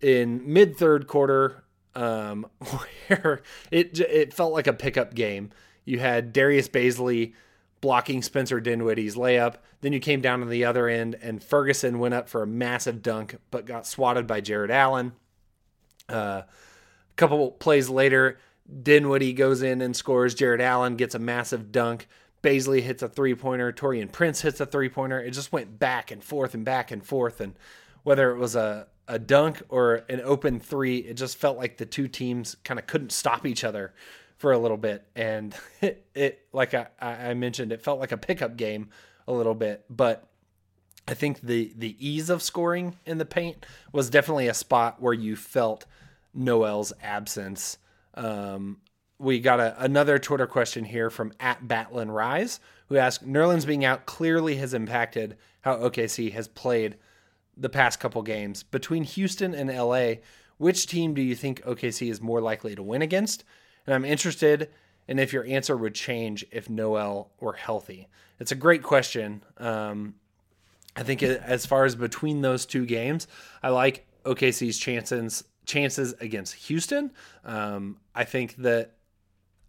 in 0.00 0.52
mid 0.52 0.76
third 0.76 1.06
quarter 1.06 1.62
um, 1.94 2.46
where 3.08 3.42
it 3.70 3.98
it 4.00 4.32
felt 4.32 4.52
like 4.52 4.66
a 4.66 4.72
pickup 4.72 5.14
game. 5.14 5.50
You 5.84 5.98
had 5.98 6.32
Darius 6.32 6.68
Bazley 6.68 7.34
blocking 7.80 8.22
Spencer 8.22 8.60
Dinwiddie's 8.60 9.16
layup. 9.16 9.56
Then 9.80 9.92
you 9.92 10.00
came 10.00 10.20
down 10.20 10.40
to 10.40 10.46
the 10.46 10.64
other 10.64 10.88
end, 10.88 11.16
and 11.22 11.42
Ferguson 11.42 11.98
went 11.98 12.14
up 12.14 12.28
for 12.28 12.42
a 12.42 12.46
massive 12.46 13.02
dunk, 13.02 13.38
but 13.50 13.66
got 13.66 13.86
swatted 13.86 14.26
by 14.26 14.40
Jarrett 14.40 14.70
Allen. 14.70 15.12
Uh, 16.08 16.42
a 16.42 17.14
couple 17.16 17.52
plays 17.52 17.88
later, 17.88 18.38
Dinwiddie 18.82 19.32
goes 19.32 19.62
in 19.62 19.80
and 19.80 19.94
scores. 19.94 20.34
Jarrett 20.34 20.60
Allen 20.60 20.96
gets 20.96 21.14
a 21.14 21.18
massive 21.18 21.70
dunk. 21.70 22.08
Bazley 22.42 22.82
hits 22.82 23.02
a 23.02 23.08
three 23.08 23.34
pointer. 23.34 23.72
Taurean 23.72 24.10
Prince 24.10 24.40
hits 24.42 24.60
a 24.60 24.66
three 24.66 24.88
pointer. 24.88 25.20
It 25.20 25.32
just 25.32 25.52
went 25.52 25.78
back 25.78 26.10
and 26.10 26.22
forth 26.22 26.54
and 26.54 26.64
back 26.64 26.90
and 26.90 27.04
forth. 27.04 27.40
And 27.40 27.54
whether 28.02 28.30
it 28.30 28.38
was 28.38 28.54
a, 28.54 28.86
a 29.06 29.18
dunk 29.18 29.62
or 29.68 30.04
an 30.08 30.20
open 30.22 30.60
three, 30.60 30.98
it 30.98 31.14
just 31.14 31.36
felt 31.36 31.58
like 31.58 31.78
the 31.78 31.86
two 31.86 32.08
teams 32.08 32.56
kind 32.64 32.78
of 32.78 32.86
couldn't 32.86 33.12
stop 33.12 33.44
each 33.46 33.64
other 33.64 33.92
for 34.36 34.52
a 34.52 34.58
little 34.58 34.76
bit. 34.76 35.04
And 35.16 35.54
it, 35.80 36.06
it 36.14 36.46
like 36.52 36.74
I, 36.74 36.88
I 37.00 37.34
mentioned, 37.34 37.72
it 37.72 37.82
felt 37.82 38.00
like 38.00 38.12
a 38.12 38.16
pickup 38.16 38.56
game 38.56 38.90
a 39.26 39.32
little 39.32 39.54
bit. 39.54 39.84
But 39.90 40.28
I 41.08 41.14
think 41.14 41.40
the 41.40 41.72
the 41.76 41.96
ease 41.98 42.30
of 42.30 42.42
scoring 42.42 42.98
in 43.06 43.18
the 43.18 43.24
paint 43.24 43.64
was 43.92 44.10
definitely 44.10 44.48
a 44.48 44.54
spot 44.54 45.00
where 45.00 45.14
you 45.14 45.36
felt 45.36 45.86
Noel's 46.34 46.92
absence 47.02 47.78
um, 48.14 48.78
we 49.18 49.40
got 49.40 49.60
a, 49.60 49.82
another 49.82 50.18
Twitter 50.18 50.46
question 50.46 50.84
here 50.84 51.10
from 51.10 51.32
at 51.40 51.66
Batlin 51.66 52.12
Rise, 52.12 52.60
who 52.88 52.96
asked 52.96 53.26
Nerlens 53.26 53.66
being 53.66 53.84
out 53.84 54.06
clearly 54.06 54.56
has 54.56 54.74
impacted 54.74 55.36
how 55.62 55.76
OKC 55.76 56.32
has 56.32 56.48
played 56.48 56.96
the 57.56 57.68
past 57.68 58.00
couple 58.00 58.22
games. 58.22 58.62
Between 58.62 59.02
Houston 59.02 59.54
and 59.54 59.68
LA, 59.68 60.14
which 60.58 60.86
team 60.86 61.14
do 61.14 61.22
you 61.22 61.34
think 61.34 61.62
OKC 61.62 62.10
is 62.10 62.20
more 62.20 62.40
likely 62.40 62.74
to 62.74 62.82
win 62.82 63.02
against? 63.02 63.44
And 63.86 63.94
I'm 63.94 64.04
interested 64.04 64.70
in 65.08 65.18
if 65.18 65.32
your 65.32 65.44
answer 65.44 65.76
would 65.76 65.94
change 65.94 66.44
if 66.52 66.70
Noel 66.70 67.30
were 67.40 67.54
healthy. 67.54 68.08
It's 68.38 68.52
a 68.52 68.56
great 68.56 68.82
question. 68.82 69.42
Um, 69.56 70.14
I 70.94 71.02
think 71.02 71.22
as 71.22 71.66
far 71.66 71.84
as 71.84 71.94
between 71.94 72.40
those 72.40 72.66
two 72.66 72.86
games, 72.86 73.26
I 73.62 73.70
like 73.70 74.06
OKC's 74.24 74.78
chances 74.78 75.44
chances 75.64 76.14
against 76.20 76.54
Houston. 76.54 77.12
Um, 77.44 77.98
I 78.14 78.24
think 78.24 78.56
that 78.56 78.94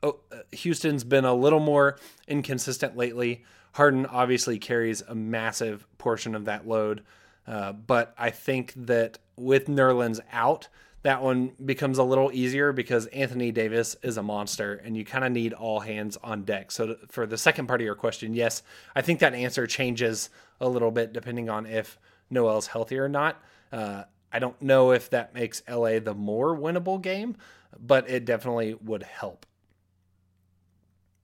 oh, 0.03 0.19
Houston's 0.51 1.03
been 1.03 1.25
a 1.25 1.33
little 1.33 1.59
more 1.59 1.97
inconsistent 2.27 2.95
lately. 2.95 3.43
Harden 3.73 4.05
obviously 4.05 4.57
carries 4.57 5.01
a 5.01 5.15
massive 5.15 5.85
portion 5.97 6.35
of 6.35 6.45
that 6.45 6.67
load, 6.67 7.03
uh, 7.47 7.71
but 7.73 8.13
I 8.17 8.29
think 8.29 8.73
that 8.75 9.19
with 9.35 9.67
Nerlens 9.67 10.19
out, 10.31 10.67
that 11.01 11.21
one 11.21 11.53
becomes 11.63 11.97
a 11.97 12.03
little 12.03 12.29
easier 12.33 12.73
because 12.73 13.05
Anthony 13.07 13.51
Davis 13.51 13.95
is 14.03 14.17
a 14.17 14.23
monster 14.23 14.73
and 14.83 14.97
you 14.97 15.05
kind 15.05 15.23
of 15.23 15.31
need 15.31 15.53
all 15.53 15.79
hands 15.79 16.17
on 16.23 16.43
deck. 16.43 16.71
So, 16.71 16.97
for 17.07 17.25
the 17.25 17.37
second 17.37 17.67
part 17.67 17.79
of 17.79 17.85
your 17.85 17.95
question, 17.95 18.33
yes, 18.33 18.63
I 18.95 19.01
think 19.01 19.19
that 19.19 19.33
answer 19.33 19.65
changes 19.65 20.29
a 20.59 20.67
little 20.67 20.91
bit 20.91 21.13
depending 21.13 21.49
on 21.49 21.65
if 21.65 21.97
Noel's 22.29 22.67
healthy 22.67 22.97
or 22.97 23.07
not. 23.07 23.41
Uh, 23.71 24.03
I 24.31 24.39
don't 24.39 24.61
know 24.61 24.91
if 24.91 25.09
that 25.11 25.33
makes 25.33 25.63
LA 25.69 25.99
the 25.99 26.13
more 26.13 26.55
winnable 26.55 27.01
game, 27.01 27.37
but 27.79 28.09
it 28.09 28.25
definitely 28.25 28.73
would 28.73 29.03
help. 29.03 29.45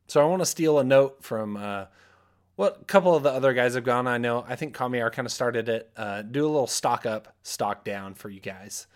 So, 0.07 0.21
I 0.21 0.25
want 0.25 0.41
to 0.41 0.45
steal 0.45 0.79
a 0.79 0.83
note 0.83 1.23
from. 1.23 1.57
Uh, 1.57 1.85
what 2.55 2.79
a 2.81 2.85
couple 2.85 3.15
of 3.15 3.23
the 3.23 3.31
other 3.31 3.53
guys 3.53 3.75
have 3.75 3.83
gone. 3.83 4.07
I 4.07 4.17
know. 4.17 4.45
I 4.47 4.55
think 4.55 4.75
Kamiar 4.75 5.11
kind 5.11 5.25
of 5.25 5.31
started 5.31 5.67
it. 5.67 5.91
Uh, 5.95 6.21
do 6.21 6.45
a 6.45 6.47
little 6.47 6.67
stock 6.67 7.05
up, 7.05 7.35
stock 7.43 7.83
down 7.83 8.13
for 8.13 8.29
you 8.29 8.39
guys. 8.39 8.87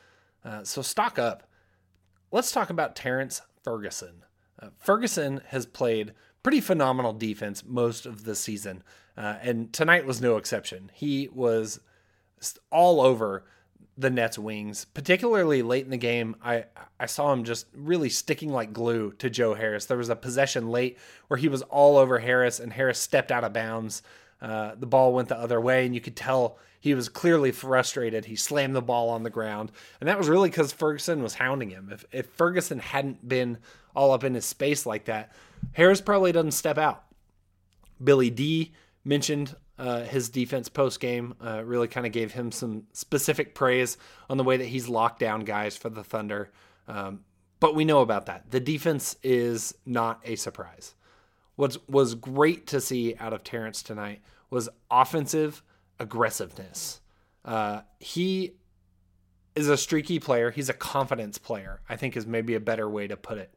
Uh, 0.44 0.63
so 0.63 0.82
stock 0.82 1.20
up. 1.20 1.44
Let's 2.32 2.51
talk 2.51 2.70
about 2.70 2.96
Terrence 2.96 3.42
Ferguson. 3.63 4.24
Uh, 4.62 4.70
Ferguson 4.78 5.42
has 5.48 5.66
played 5.66 6.13
pretty 6.44 6.62
phenomenal 6.62 7.12
defense 7.12 7.63
most 7.66 8.06
of 8.06 8.24
the 8.24 8.36
season, 8.36 8.84
uh, 9.18 9.36
and 9.42 9.74
tonight 9.74 10.06
was 10.06 10.22
no 10.22 10.38
exception. 10.38 10.89
He 10.94 11.28
was 11.28 11.80
all 12.72 13.01
over 13.01 13.44
the 14.00 14.10
Nets' 14.10 14.39
wings, 14.39 14.86
particularly 14.86 15.62
late 15.62 15.84
in 15.84 15.91
the 15.91 15.98
game. 15.98 16.36
I 16.44 16.65
I 17.00 17.06
saw 17.06 17.34
him 17.34 17.44
just 17.44 17.68
really 17.74 18.10
sticking 18.10 18.51
like 18.51 18.72
glue 18.72 19.12
to 19.20 19.29
Joe 19.29 19.53
Harris. 19.53 19.86
There 19.86 19.98
was 19.98 20.10
a 20.10 20.15
possession 20.15 20.70
late 20.70 20.98
where 21.27 21.38
he 21.38 21.50
was 21.50 21.62
all 21.63 21.98
over 21.98 22.20
Harris, 22.20 22.60
and 22.60 22.72
Harris 22.72 22.98
stepped 22.98 23.32
out 23.32 23.44
of 23.44 23.53
bounds. 23.53 24.01
Uh, 24.41 24.74
the 24.79 24.86
ball 24.86 25.13
went 25.13 25.27
the 25.27 25.38
other 25.38 25.60
way, 25.60 25.86
and 25.86 25.94
you 25.94 26.00
could 26.00 26.15
tell 26.15 26.58
he 26.79 26.94
was 26.94 27.10
clearly 27.10 27.51
frustrated. 27.51 28.24
He 28.24 28.38
slammed 28.38 28.74
the 28.74 28.82
ball 28.82 29.10
on 29.10 29.24
the 29.24 29.29
ground, 29.29 29.72
and 30.00 30.08
that 30.08 30.18
was 30.18 30.29
really 30.29 30.50
because 30.50 30.72
Ferguson 30.72 31.22
was 31.22 31.36
hounding 31.36 31.70
him. 31.70 31.89
If, 31.91 32.06
if 32.13 32.25
Ferguson 32.27 32.79
hadn't 32.79 33.27
been 33.27 33.58
all 33.94 34.13
up 34.13 34.24
in 34.24 34.34
his 34.34 34.46
space 34.46 34.86
like 34.86 35.06
that, 35.06 35.34
Harris 35.74 36.00
probably 36.00 36.32
doesn't 36.32 36.51
step 36.51 36.77
out. 36.77 37.03
Billy 38.01 38.29
D 38.29 38.72
mentioned 39.03 39.56
uh, 39.80 40.02
his 40.02 40.30
defense 40.30 40.68
post 40.68 41.00
game, 41.00 41.34
uh, 41.44 41.64
really 41.64 41.88
kind 41.88 42.06
of 42.06 42.12
gave 42.12 42.34
him 42.34 42.52
some 42.52 42.84
specific 42.92 43.56
praise 43.56 43.98
on 44.30 44.38
the 44.38 44.44
way 44.44 44.58
that 44.58 44.66
he's 44.66 44.90
locked 44.90 45.20
down 45.20 45.42
guys 45.42 45.78
for 45.78 45.90
the 45.90 46.04
Thunder. 46.04 46.52
Um, 46.88 47.22
but 47.60 47.76
we 47.76 47.86
know 47.86 48.02
about 48.02 48.26
that. 48.26 48.52
The 48.52 48.60
defense 48.60 49.16
is 49.24 49.74
not 49.86 50.20
a 50.26 50.36
surprise. 50.36 50.96
What 51.56 51.78
was 51.90 52.16
great 52.16 52.68
to 52.68 52.82
see 52.82 53.16
out 53.20 53.34
of 53.34 53.44
Terrence 53.44 53.82
tonight 53.82 54.22
was 54.50 54.70
offensive 54.92 55.64
aggressiveness. 56.00 57.02
Uh, 57.44 57.82
he 58.00 58.56
is 59.56 59.70
a 59.70 59.78
streaky 59.78 60.20
player. 60.20 60.52
He's 60.52 60.70
a 60.70 60.74
confidence 60.74 61.38
player, 61.38 61.82
I 61.89 61.96
think 61.96 62.15
is 62.15 62.26
maybe 62.26 62.56
a 62.56 62.60
better 62.60 62.89
way 62.89 63.08
to 63.08 63.18
put 63.18 63.38
it. 63.38 63.54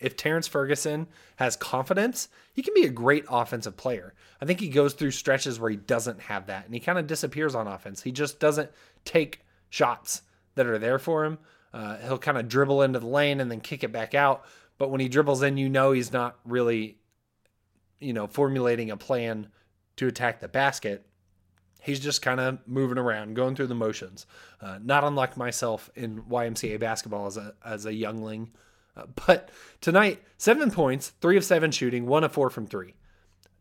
If 0.00 0.16
Terrence 0.16 0.46
Ferguson 0.46 1.06
has 1.36 1.56
confidence, 1.56 2.28
he 2.52 2.62
can 2.62 2.74
be 2.74 2.84
a 2.84 2.90
great 2.90 3.24
offensive 3.28 3.76
player. 3.76 4.14
I 4.40 4.44
think 4.44 4.60
he 4.60 4.68
goes 4.68 4.94
through 4.94 5.12
stretches 5.12 5.58
where 5.58 5.70
he 5.70 5.76
doesn't 5.76 6.22
have 6.22 6.46
that 6.46 6.66
and 6.66 6.74
he 6.74 6.80
kind 6.80 6.98
of 6.98 7.06
disappears 7.06 7.54
on 7.54 7.66
offense. 7.66 8.02
He 8.02 8.12
just 8.12 8.40
doesn't 8.40 8.70
take 9.04 9.42
shots 9.70 10.22
that 10.54 10.66
are 10.66 10.78
there 10.78 10.98
for 10.98 11.24
him. 11.24 11.38
Uh, 11.72 11.96
he'll 11.98 12.18
kind 12.18 12.38
of 12.38 12.48
dribble 12.48 12.82
into 12.82 12.98
the 12.98 13.06
lane 13.06 13.40
and 13.40 13.50
then 13.50 13.60
kick 13.60 13.82
it 13.82 13.92
back 13.92 14.14
out. 14.14 14.44
But 14.78 14.90
when 14.90 15.00
he 15.00 15.08
dribbles 15.08 15.42
in, 15.42 15.56
you 15.56 15.68
know 15.68 15.92
he's 15.92 16.12
not 16.12 16.38
really, 16.44 16.98
you 17.98 18.12
know, 18.12 18.26
formulating 18.26 18.90
a 18.90 18.96
plan 18.96 19.48
to 19.96 20.06
attack 20.06 20.40
the 20.40 20.48
basket 20.48 21.06
he's 21.84 22.00
just 22.00 22.22
kind 22.22 22.40
of 22.40 22.58
moving 22.66 22.98
around, 22.98 23.34
going 23.34 23.54
through 23.54 23.66
the 23.66 23.74
motions. 23.74 24.26
Uh, 24.60 24.78
not 24.82 25.04
unlike 25.04 25.36
myself 25.36 25.90
in 25.94 26.22
YMCA 26.22 26.80
basketball 26.80 27.26
as 27.26 27.36
a 27.36 27.54
as 27.64 27.86
a 27.86 27.92
youngling. 27.92 28.50
But 29.26 29.50
tonight, 29.80 30.22
seven 30.36 30.70
points, 30.70 31.12
three 31.20 31.36
of 31.36 31.44
seven 31.44 31.70
shooting, 31.70 32.06
one 32.06 32.24
of 32.24 32.32
four 32.32 32.50
from 32.50 32.66
three. 32.66 32.94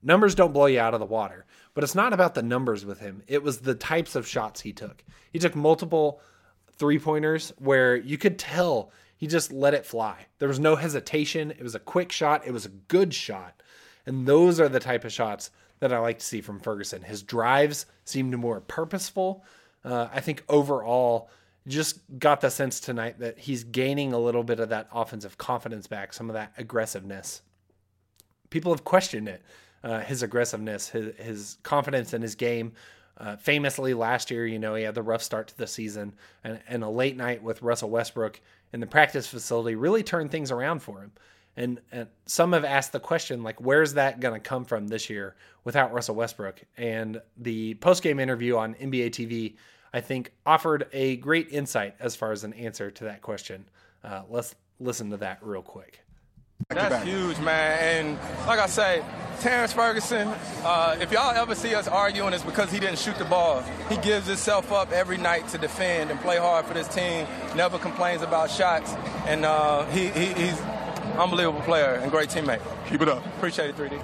Numbers 0.02 0.36
don't 0.36 0.54
blow 0.54 0.66
you 0.66 0.80
out 0.80 0.94
of 0.94 1.00
the 1.00 1.06
water, 1.06 1.46
but 1.74 1.84
it's 1.84 1.96
not 1.96 2.14
about 2.14 2.36
the 2.36 2.44
numbers 2.44 2.86
with 2.86 3.00
him. 3.00 3.24
It 3.28 3.42
was 3.42 3.60
the 3.60 3.74
types 3.74 4.16
of 4.16 4.28
shots 4.28 4.62
he 4.62 4.74
took. 4.74 5.04
He 5.32 5.40
took 5.40 5.56
multiple 5.56 6.22
three 6.78 7.00
pointers 7.00 7.54
where 7.58 7.96
you 7.96 8.18
could 8.18 8.38
tell 8.38 8.92
he 9.16 9.28
just 9.28 9.54
let 9.54 9.74
it 9.74 9.86
fly. 9.86 10.26
There 10.40 10.50
was 10.50 10.60
no 10.60 10.76
hesitation. 10.76 11.52
It 11.52 11.64
was 11.64 11.76
a 11.76 11.80
quick 11.80 12.12
shot. 12.12 12.46
It 12.46 12.52
was 12.52 12.66
a 12.66 12.70
good 12.70 13.14
shot. 13.14 13.64
And 14.06 14.28
those 14.28 14.60
are 14.60 14.68
the 14.68 14.82
type 14.82 15.06
of 15.06 15.14
shots 15.14 15.50
that 15.80 15.94
I 15.94 16.00
like 16.00 16.20
to 16.20 16.26
see 16.26 16.42
from 16.42 16.60
Ferguson. 16.60 17.02
His 17.02 17.24
drives 17.24 17.86
seemed 18.04 18.36
more 18.38 18.60
purposeful. 18.60 19.46
Uh, 19.86 20.10
I 20.14 20.20
think 20.20 20.44
overall, 20.50 21.30
just 21.68 22.00
got 22.20 22.42
the 22.42 22.50
sense 22.50 22.80
tonight 22.80 23.20
that 23.20 23.40
he's 23.40 23.64
gaining 23.64 24.14
a 24.14 24.20
little 24.20 24.44
bit 24.44 24.60
of 24.60 24.70
that 24.70 24.88
offensive 24.92 25.38
confidence 25.38 25.88
back, 25.88 26.14
some 26.14 26.30
of 26.30 26.34
that 26.34 26.54
aggressiveness. 26.58 27.42
People 28.50 28.74
have 28.74 28.84
questioned 28.84 29.28
it, 29.28 29.42
uh, 29.84 30.00
his 30.02 30.24
aggressiveness, 30.24 30.90
his, 30.90 31.16
his 31.18 31.58
confidence 31.64 32.14
in 32.14 32.22
his 32.22 32.36
game. 32.36 32.74
Uh, 33.18 33.36
famously, 33.38 33.94
last 33.94 34.32
year, 34.32 34.46
you 34.46 34.60
know, 34.60 34.76
he 34.76 34.84
had 34.84 34.96
the 34.96 35.02
rough 35.02 35.22
start 35.22 35.48
to 35.48 35.58
the 35.58 35.68
season, 35.68 36.14
and, 36.44 36.60
and 36.68 36.84
a 36.84 36.90
late 36.90 37.16
night 37.16 37.42
with 37.42 37.62
Russell 37.62 37.90
Westbrook 37.90 38.42
in 38.74 38.80
the 38.80 38.88
practice 38.88 39.28
facility 39.28 39.76
really 39.76 40.04
turned 40.04 40.32
things 40.32 40.52
around 40.52 40.80
for 40.82 41.02
him. 41.02 41.12
And, 41.56 41.80
and 41.92 42.08
some 42.26 42.54
have 42.54 42.66
asked 42.66 42.92
the 42.92 43.00
question, 43.00 43.44
like, 43.44 43.62
where's 43.62 43.94
that 43.94 44.20
going 44.20 44.34
to 44.34 44.40
come 44.40 44.66
from 44.66 44.88
this 44.88 45.10
year 45.10 45.36
without 45.64 45.94
Russell 45.94 46.16
Westbrook? 46.16 46.64
And 46.78 47.22
the 47.38 47.76
post 47.76 48.02
game 48.02 48.20
interview 48.20 48.58
on 48.58 48.74
NBA 48.76 49.12
TV, 49.12 49.56
I 49.94 50.02
think, 50.02 50.32
offered 50.46 50.88
a 50.92 51.18
great 51.18 51.50
insight 51.52 51.96
as 52.00 52.16
far 52.16 52.32
as 52.32 52.44
an 52.44 52.54
answer 52.54 52.90
to 52.92 53.04
that 53.06 53.22
question. 53.22 53.66
Uh, 54.04 54.24
let's 54.30 54.56
listen 54.80 55.12
to 55.12 55.18
that 55.18 55.40
real 55.42 55.62
quick. 55.62 56.00
That's 56.70 57.04
huge, 57.04 57.40
man. 57.40 57.78
And 57.80 58.48
like 58.48 58.60
I 58.60 58.68
say, 58.68 59.04
Terrence 59.42 59.74
Ferguson, 59.74 60.28
uh, 60.64 60.98
if 61.00 61.12
y'all 61.12 61.36
ever 61.36 61.56
see 61.56 61.76
us 61.76 61.88
arguing, 61.88 62.34
it's 62.34 62.44
because 62.44 62.72
he 62.72 62.80
didn't 62.80 63.00
shoot 63.00 63.16
the 63.18 63.26
ball. 63.26 63.62
He 63.90 63.98
gives 63.98 64.28
himself 64.28 64.72
up 64.72 64.92
every 64.92 65.18
night 65.18 65.48
to 65.50 65.58
defend 65.58 66.10
and 66.10 66.20
play 66.22 66.38
hard 66.38 66.66
for 66.66 66.74
this 66.74 66.88
team, 66.88 67.28
never 67.56 67.78
complains 67.78 68.22
about 68.22 68.50
shots. 68.50 68.94
And 69.28 69.46
uh, 69.46 69.86
he, 69.88 70.08
he, 70.10 70.34
he's 70.34 70.60
unbelievable 71.18 71.62
player 71.62 71.96
and 71.96 72.10
great 72.12 72.30
teammate. 72.30 72.62
Keep 72.90 73.02
it 73.02 73.10
up. 73.10 73.26
Appreciate 73.38 73.70
it, 73.70 73.76
3D. 73.76 74.02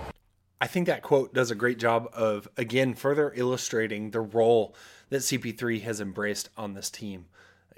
I 0.62 0.68
think 0.68 0.88
that 0.88 1.02
quote 1.02 1.34
does 1.34 1.52
a 1.52 1.56
great 1.56 1.80
job 1.80 2.10
of, 2.14 2.48
again, 2.58 2.94
further 2.94 3.32
illustrating 3.36 4.12
the 4.12 4.22
role 4.22 4.76
that 5.10 5.18
CP3 5.18 5.82
has 5.84 6.02
embraced 6.02 6.50
on 6.58 6.74
this 6.74 6.90
team. 6.90 7.26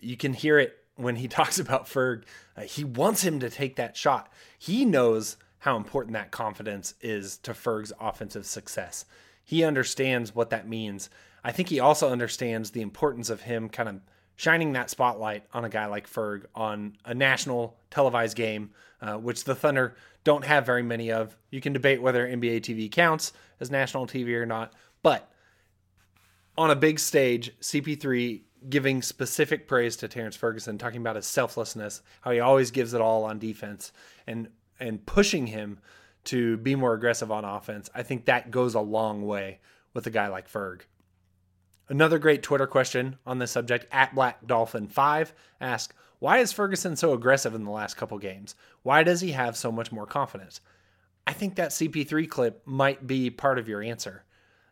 You 0.02 0.18
can 0.18 0.34
hear 0.34 0.58
it 0.58 0.78
when 0.96 1.18
he 1.18 1.28
talks 1.30 1.60
about 1.60 1.86
Ferg. 1.86 2.24
Uh, 2.58 2.62
he 2.62 2.84
wants 2.84 3.24
him 3.24 3.40
to 3.40 3.50
take 3.50 3.76
that 3.76 3.96
shot. 3.96 4.32
He 4.58 4.86
knows 4.86 5.38
how 5.60 5.78
important 5.78 6.14
that 6.14 6.32
confidence 6.32 6.96
is 7.02 7.38
to 7.38 7.52
Ferg's 7.52 7.94
offensive 8.00 8.48
success. 8.48 9.06
He 9.44 9.64
understands 9.64 10.34
what 10.34 10.50
that 10.50 10.68
means. 10.68 11.10
I 11.44 11.52
think 11.52 11.70
he 11.70 11.80
also 11.80 12.10
understands 12.10 12.72
the 12.72 12.82
importance 12.82 13.30
of 13.30 13.42
him 13.42 13.70
kind 13.70 13.90
of 13.90 14.02
shining 14.36 14.74
that 14.74 14.90
spotlight 14.90 15.44
on 15.54 15.66
a 15.66 15.70
guy 15.70 15.86
like 15.86 16.10
Ferg 16.10 16.46
on 16.56 16.98
a 17.06 17.14
national 17.14 17.78
televised 17.92 18.36
game, 18.36 18.72
uh, 19.02 19.18
which 19.18 19.44
the 19.44 19.54
Thunder 19.54 19.96
don't 20.24 20.46
have 20.46 20.66
very 20.66 20.84
many 20.84 21.12
of. 21.12 21.36
You 21.50 21.62
can 21.62 21.74
debate 21.74 22.02
whether 22.02 22.28
NBA 22.28 22.62
TV 22.62 22.92
counts 22.92 23.34
as 23.60 23.72
national 23.72 24.08
TV 24.08 24.36
or 24.36 24.46
not, 24.46 24.74
but 25.04 25.32
on 26.58 26.72
a 26.72 26.76
big 26.76 27.00
stage, 27.00 27.58
CP3 27.60 28.42
giving 28.70 29.02
specific 29.02 29.68
praise 29.68 29.96
to 29.98 30.08
Terrence 30.08 30.36
Ferguson, 30.36 30.78
talking 30.78 31.02
about 31.02 31.16
his 31.16 31.26
selflessness, 31.26 32.02
how 32.22 32.32
he 32.32 32.40
always 32.40 32.72
gives 32.72 32.94
it 32.94 33.02
all 33.02 33.24
on 33.24 33.40
defense, 33.40 33.92
and 34.28 34.50
and 34.80 35.06
pushing 35.06 35.48
him 35.48 35.80
to 36.24 36.58
be 36.58 36.76
more 36.76 36.94
aggressive 36.94 37.32
on 37.32 37.46
offense. 37.46 37.90
I 37.96 38.04
think 38.04 38.26
that 38.26 38.52
goes 38.52 38.76
a 38.76 38.82
long 38.82 39.26
way 39.26 39.60
with 39.94 40.06
a 40.08 40.12
guy 40.12 40.28
like 40.28 40.52
Ferg. 40.52 40.82
Another 41.90 42.20
great 42.20 42.44
Twitter 42.44 42.68
question 42.68 43.18
on 43.26 43.40
this 43.40 43.52
subject 43.52 43.86
at 43.92 44.16
Black 44.16 44.46
Dolphin 44.46 44.88
5 44.88 45.34
asked, 45.60 45.94
Why 46.22 46.38
is 46.38 46.52
Ferguson 46.52 46.96
so 46.96 47.14
aggressive 47.14 47.56
in 47.56 47.64
the 47.64 47.72
last 47.72 47.98
couple 47.98 48.20
games? 48.20 48.54
Why 48.84 49.02
does 49.02 49.22
he 49.22 49.32
have 49.32 49.58
so 49.58 49.72
much 49.72 49.92
more 49.92 50.06
confidence? 50.06 50.62
I 51.26 51.34
think 51.34 51.56
that 51.56 51.72
CP3 51.72 52.30
clip 52.30 52.62
might 52.64 53.08
be 53.08 53.32
part 53.32 53.58
of 53.58 53.68
your 53.68 53.82
answer. 53.82 54.24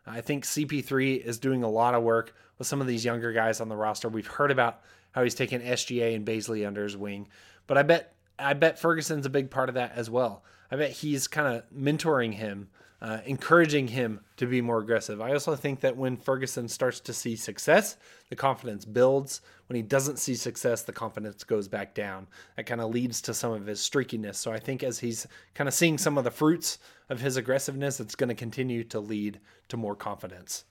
I 0.06 0.20
think 0.20 0.44
CP3 0.44 1.20
is 1.24 1.40
doing 1.40 1.64
a 1.64 1.68
lot 1.68 1.96
of 1.96 2.04
work 2.04 2.36
with 2.56 2.68
some 2.68 2.80
of 2.80 2.86
these 2.86 3.04
younger 3.04 3.32
guys 3.32 3.60
on 3.60 3.68
the 3.68 3.74
roster. 3.74 4.08
We've 4.08 4.28
heard 4.28 4.52
about 4.52 4.82
how 5.10 5.24
he's 5.24 5.34
taken 5.34 5.60
SGA 5.60 6.14
and 6.14 6.24
Bazley 6.24 6.64
under 6.64 6.84
his 6.84 6.96
wing, 6.96 7.26
but 7.66 7.76
I 7.76 7.82
bet 7.82 8.14
I 8.38 8.52
bet 8.52 8.78
Ferguson's 8.78 9.26
a 9.26 9.30
big 9.30 9.50
part 9.50 9.68
of 9.68 9.74
that 9.74 9.90
as 9.96 10.08
well. 10.08 10.44
I 10.70 10.76
bet 10.76 10.92
he's 10.92 11.26
kind 11.26 11.56
of 11.56 11.64
mentoring 11.76 12.34
him 12.34 12.68
uh, 13.02 13.18
encouraging 13.24 13.88
him 13.88 14.20
to 14.36 14.46
be 14.46 14.60
more 14.60 14.78
aggressive. 14.78 15.20
I 15.20 15.32
also 15.32 15.56
think 15.56 15.80
that 15.80 15.96
when 15.96 16.16
Ferguson 16.16 16.68
starts 16.68 17.00
to 17.00 17.14
see 17.14 17.34
success, 17.34 17.96
the 18.28 18.36
confidence 18.36 18.84
builds. 18.84 19.40
When 19.68 19.76
he 19.76 19.82
doesn't 19.82 20.18
see 20.18 20.34
success, 20.34 20.82
the 20.82 20.92
confidence 20.92 21.42
goes 21.42 21.66
back 21.66 21.94
down. 21.94 22.26
That 22.56 22.66
kind 22.66 22.80
of 22.80 22.90
leads 22.90 23.22
to 23.22 23.34
some 23.34 23.52
of 23.52 23.66
his 23.66 23.80
streakiness. 23.80 24.36
So 24.36 24.52
I 24.52 24.58
think 24.58 24.82
as 24.82 24.98
he's 24.98 25.26
kind 25.54 25.66
of 25.66 25.72
seeing 25.72 25.96
some 25.96 26.18
of 26.18 26.24
the 26.24 26.30
fruits 26.30 26.78
of 27.08 27.20
his 27.20 27.38
aggressiveness, 27.38 28.00
it's 28.00 28.14
going 28.14 28.28
to 28.28 28.34
continue 28.34 28.84
to 28.84 29.00
lead 29.00 29.40
to 29.68 29.78
more 29.78 29.96
confidence. 29.96 30.64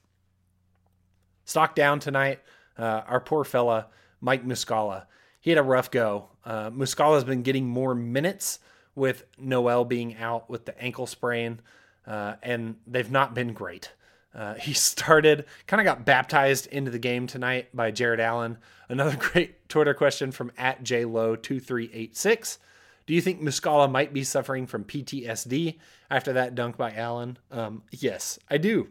Stock 1.46 1.74
down 1.74 2.00
tonight. 2.00 2.42
Uh, 2.78 3.02
our 3.08 3.20
poor 3.20 3.44
fella, 3.44 3.88
Mike 4.22 4.46
Muscala. 4.46 5.06
He 5.42 5.50
had 5.50 5.58
a 5.58 5.64
rough 5.64 5.90
go. 5.90 6.30
Uh, 6.46 6.70
Muscala 6.70 7.16
has 7.16 7.24
been 7.24 7.42
getting 7.42 7.68
more 7.68 7.96
minutes 7.96 8.60
with 8.94 9.26
Noel 9.38 9.84
being 9.84 10.16
out 10.18 10.50
with 10.50 10.66
the 10.66 10.80
ankle 10.80 11.08
sprain 11.08 11.62
uh, 12.06 12.36
and 12.42 12.76
they've 12.88 13.12
not 13.12 13.34
been 13.34 13.54
great. 13.54 13.92
Uh, 14.34 14.56
he 14.56 14.74
started, 14.74 15.46
kind 15.68 15.82
of 15.82 15.86
got 15.86 16.06
baptized 16.06 16.68
into 16.68 16.92
the 16.92 17.00
game 17.00 17.28
tonight 17.28 17.76
by 17.76 17.92
Jarrett 17.92 18.20
Allen. 18.20 18.58
Another 18.88 19.16
great 19.20 19.68
Twitter 19.70 19.94
question 19.94 20.32
from 20.32 20.52
at 20.58 20.84
jlow2386. 20.84 22.58
Do 23.06 23.16
you 23.16 23.22
think 23.22 23.42
Muscala 23.42 23.90
might 23.90 24.14
be 24.14 24.24
suffering 24.24 24.68
from 24.68 24.84
PTSD 24.84 25.80
after 26.12 26.34
that 26.34 26.54
dunk 26.54 26.78
by 26.78 26.92
Allen? 26.94 27.40
Um, 27.50 27.82
yes, 27.92 28.38
I 28.50 28.60
do. 28.60 28.90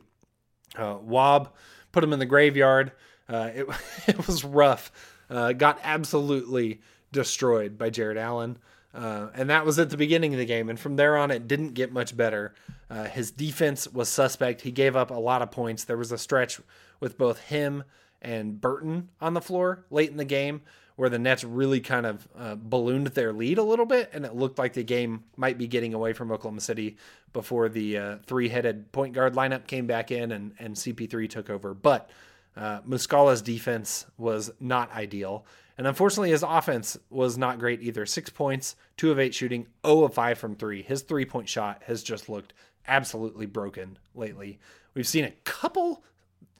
Uh, 0.76 0.96
Wob 1.00 1.54
put 1.92 2.02
him 2.02 2.12
in 2.12 2.18
the 2.18 2.26
graveyard. 2.26 2.92
Uh, 3.28 3.50
it, 3.54 3.66
it 4.08 4.26
was 4.26 4.44
rough. 4.44 4.90
Uh, 5.30 5.52
got 5.52 5.78
absolutely 5.84 6.80
destroyed 7.12 7.78
by 7.78 7.90
Jarrett 7.90 8.18
Allen. 8.18 8.58
Uh, 8.94 9.28
and 9.34 9.50
that 9.50 9.64
was 9.64 9.78
at 9.78 9.90
the 9.90 9.96
beginning 9.96 10.32
of 10.34 10.38
the 10.38 10.46
game. 10.46 10.68
And 10.68 10.80
from 10.80 10.96
there 10.96 11.16
on, 11.16 11.30
it 11.30 11.46
didn't 11.46 11.74
get 11.74 11.92
much 11.92 12.16
better. 12.16 12.54
Uh, 12.90 13.04
his 13.04 13.30
defense 13.30 13.86
was 13.88 14.08
suspect. 14.08 14.62
He 14.62 14.70
gave 14.70 14.96
up 14.96 15.10
a 15.10 15.14
lot 15.14 15.42
of 15.42 15.50
points. 15.50 15.84
There 15.84 15.96
was 15.96 16.12
a 16.12 16.18
stretch 16.18 16.60
with 17.00 17.18
both 17.18 17.38
him 17.40 17.84
and 18.20 18.60
Burton 18.60 19.10
on 19.20 19.34
the 19.34 19.40
floor 19.40 19.84
late 19.90 20.10
in 20.10 20.16
the 20.16 20.24
game 20.24 20.62
where 20.96 21.08
the 21.08 21.18
Nets 21.18 21.44
really 21.44 21.80
kind 21.80 22.06
of 22.06 22.26
uh, 22.36 22.56
ballooned 22.56 23.06
their 23.08 23.32
lead 23.32 23.58
a 23.58 23.62
little 23.62 23.86
bit. 23.86 24.10
And 24.12 24.24
it 24.24 24.34
looked 24.34 24.58
like 24.58 24.72
the 24.72 24.82
game 24.82 25.22
might 25.36 25.56
be 25.56 25.68
getting 25.68 25.94
away 25.94 26.12
from 26.12 26.32
Oklahoma 26.32 26.60
City 26.60 26.96
before 27.32 27.68
the 27.68 27.96
uh, 27.96 28.16
three 28.26 28.48
headed 28.48 28.90
point 28.90 29.14
guard 29.14 29.34
lineup 29.34 29.68
came 29.68 29.86
back 29.86 30.10
in 30.10 30.32
and, 30.32 30.54
and 30.58 30.74
CP3 30.74 31.30
took 31.30 31.50
over. 31.50 31.72
But 31.72 32.10
uh, 32.56 32.80
Muscala's 32.84 33.42
defense 33.42 34.06
was 34.16 34.50
not 34.58 34.90
ideal. 34.92 35.46
And 35.76 35.86
unfortunately, 35.86 36.30
his 36.30 36.42
offense 36.42 36.98
was 37.08 37.38
not 37.38 37.60
great 37.60 37.80
either. 37.80 38.04
Six 38.04 38.30
points, 38.30 38.74
two 38.96 39.12
of 39.12 39.20
eight 39.20 39.32
shooting, 39.32 39.68
0 39.86 40.02
of 40.02 40.14
five 40.14 40.36
from 40.36 40.56
three. 40.56 40.82
His 40.82 41.02
three 41.02 41.24
point 41.24 41.48
shot 41.48 41.84
has 41.86 42.02
just 42.02 42.28
looked 42.28 42.54
absolutely 42.88 43.46
broken 43.46 43.98
lately. 44.14 44.58
We've 44.94 45.06
seen 45.06 45.24
a 45.24 45.30
couple 45.44 46.02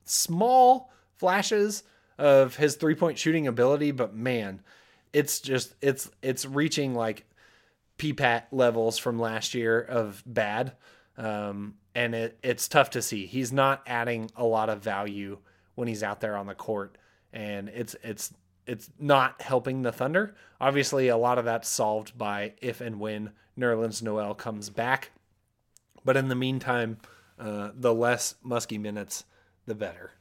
small 0.05 0.93
flashes 1.17 1.83
of 2.19 2.57
his 2.57 2.77
three 2.77 2.95
point 2.95 3.19
shooting 3.19 3.47
ability, 3.47 3.91
but 3.91 4.15
man, 4.15 4.61
it's 5.13 5.41
just 5.41 5.75
it's 5.81 6.11
it's 6.23 6.45
reaching 6.45 6.95
like 6.95 7.27
PPAT 7.99 8.45
levels 8.53 8.99
from 8.99 9.19
last 9.19 9.55
year 9.55 9.81
of 9.81 10.23
bad. 10.27 10.73
Um, 11.17 11.75
and 11.95 12.15
it, 12.15 12.39
it's 12.45 12.69
tough 12.69 12.91
to 12.91 13.03
see. 13.03 13.27
He's 13.27 13.53
not 13.53 13.83
adding 13.87 14.31
a 14.37 14.45
lot 14.45 14.69
of 14.69 14.83
value 14.83 15.39
when 15.75 15.89
he's 15.89 16.03
out 16.03 16.21
there 16.21 16.37
on 16.37 16.47
the 16.47 16.55
court, 16.55 16.97
and 17.33 17.69
it's 17.69 17.97
it's 18.03 18.33
it's 18.67 18.91
not 19.01 19.41
helping 19.43 19.83
the 19.83 19.93
Thunder. 19.93 20.35
Obviously, 20.61 21.09
a 21.09 21.17
lot 21.17 21.39
of 21.39 21.45
that's 21.45 21.69
solved 21.69 22.17
by 22.17 22.53
if 22.61 22.81
and 22.81 23.01
when 23.01 23.33
Nerlens 23.59 24.03
Noel 24.03 24.35
comes 24.35 24.71
back. 24.71 25.11
But 26.09 26.17
in 26.17 26.29
the 26.29 26.35
meantime, 26.35 26.97
uh, 27.39 27.73
the 27.75 27.93
less 27.93 28.37
Muskie 28.43 28.81
minutes, 28.81 29.25
the 29.67 29.75
better. 29.75 30.13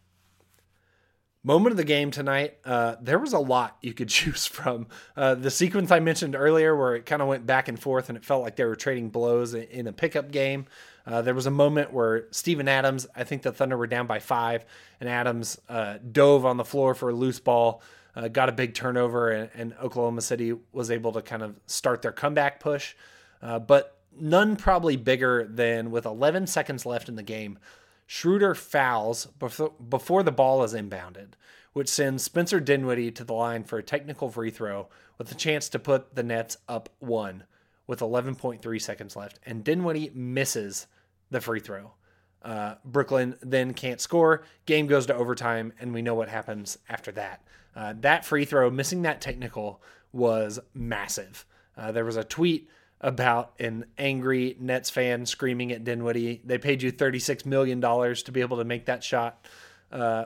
Moment 1.46 1.72
of 1.72 1.78
the 1.78 1.86
game 1.86 2.12
tonight, 2.12 2.58
uh, 2.66 2.98
there 3.00 3.18
was 3.18 3.32
a 3.32 3.40
lot 3.40 3.78
you 3.82 3.94
could 3.94 4.10
choose 4.10 4.46
from. 4.46 4.88
Uh, 5.16 5.36
the 5.36 5.50
sequence 5.50 5.90
I 5.90 6.02
mentioned 6.02 6.36
earlier, 6.36 6.76
where 6.76 6.96
it 6.96 7.06
kind 7.06 7.22
of 7.22 7.30
went 7.30 7.46
back 7.46 7.70
and 7.70 7.80
forth 7.80 8.10
and 8.10 8.18
it 8.18 8.26
felt 8.26 8.44
like 8.44 8.58
they 8.58 8.66
were 8.66 8.76
trading 8.76 9.12
blows 9.12 9.54
in 9.54 9.88
a 9.88 9.94
pickup 9.94 10.30
game. 10.30 10.66
Uh, 11.06 11.22
there 11.22 11.34
was 11.34 11.46
a 11.46 11.52
moment 11.52 11.94
where 11.94 12.26
Steven 12.32 12.68
Adams, 12.68 13.08
I 13.16 13.24
think 13.24 13.44
the 13.44 13.54
Thunder 13.54 13.78
were 13.78 13.88
down 13.88 14.08
by 14.08 14.20
five, 14.20 14.66
and 15.00 15.08
Adams 15.08 15.58
uh, 15.70 16.00
dove 16.12 16.46
on 16.46 16.58
the 16.58 16.66
floor 16.66 16.96
for 16.96 17.12
a 17.12 17.14
loose 17.14 17.40
ball 17.40 17.82
uh, 18.14 18.28
got 18.28 18.50
a 18.50 18.52
big 18.52 18.74
turnover, 18.74 19.30
and, 19.30 19.50
and, 19.56 19.74
Oklahoma 19.82 20.20
City 20.20 20.54
was 20.74 20.92
able 20.92 21.14
to 21.14 21.22
kind 21.22 21.44
of 21.44 21.58
start 21.66 22.02
their 22.02 22.12
comeback 22.12 22.60
push. 22.60 22.94
Uh, 23.42 23.60
but 23.60 23.97
none 24.20 24.56
probably 24.56 24.96
bigger 24.96 25.46
than 25.46 25.92
with 25.92 26.06
11 26.06 26.48
seconds 26.48 26.86
left 26.86 27.10
in 27.10 27.16
the 27.16 27.24
game, 27.24 27.60
Schroeder 28.06 28.56
fouls 28.56 29.26
before, 29.26 29.74
before 29.90 30.24
the 30.24 30.32
ball 30.32 30.64
is 30.64 30.74
inbounded, 30.74 31.34
which 31.74 31.90
sends 31.90 32.24
Spencer 32.24 32.60
Dinwiddie 32.60 33.12
to 33.12 33.24
the 33.24 33.34
line 33.34 33.64
for 33.64 33.78
a 33.78 33.84
technical 33.84 34.30
free 34.30 34.50
throw 34.50 34.88
with 35.18 35.32
a 35.32 35.36
chance 35.36 35.68
to 35.70 35.80
put 35.80 36.16
the 36.16 36.24
Nets 36.24 36.58
up 36.68 36.90
one 37.00 37.44
with 37.86 38.00
11.3 38.00 38.82
seconds 38.82 39.16
left. 39.16 39.40
And 39.46 39.64
Dinwiddie 39.64 40.12
misses 40.14 40.88
the 41.30 41.42
free 41.42 41.60
throw. 41.60 41.94
Uh, 42.42 42.76
Brooklyn 42.86 43.36
then 43.42 43.74
can't 43.74 44.00
score. 44.00 44.44
Game 44.66 44.88
goes 44.88 45.06
to 45.08 45.16
overtime, 45.16 45.74
and 45.80 45.94
we 45.94 46.02
know 46.02 46.16
what 46.16 46.30
happens 46.30 46.78
after 46.88 47.12
that. 47.14 47.44
Uh, 47.76 47.94
that 48.00 48.26
free 48.26 48.46
throw, 48.46 48.70
missing 48.70 49.02
that 49.02 49.22
technical, 49.22 49.82
was 50.12 50.60
massive. 50.74 51.46
Uh, 51.76 51.92
there 51.92 52.06
was 52.06 52.16
a 52.16 52.24
tweet 52.24 52.70
about 53.00 53.54
an 53.60 53.86
angry 53.98 54.56
Nets 54.60 54.90
fan 54.90 55.26
screaming 55.26 55.72
at 55.72 55.84
Dinwiddie. 55.84 56.42
They 56.44 56.58
paid 56.58 56.82
you 56.82 56.92
$36 56.92 57.46
million 57.46 57.80
to 57.80 58.32
be 58.32 58.42
able 58.42 58.58
to 58.58 58.64
make 58.64 58.86
that 58.86 59.04
shot. 59.04 59.46
Uh, 59.92 60.26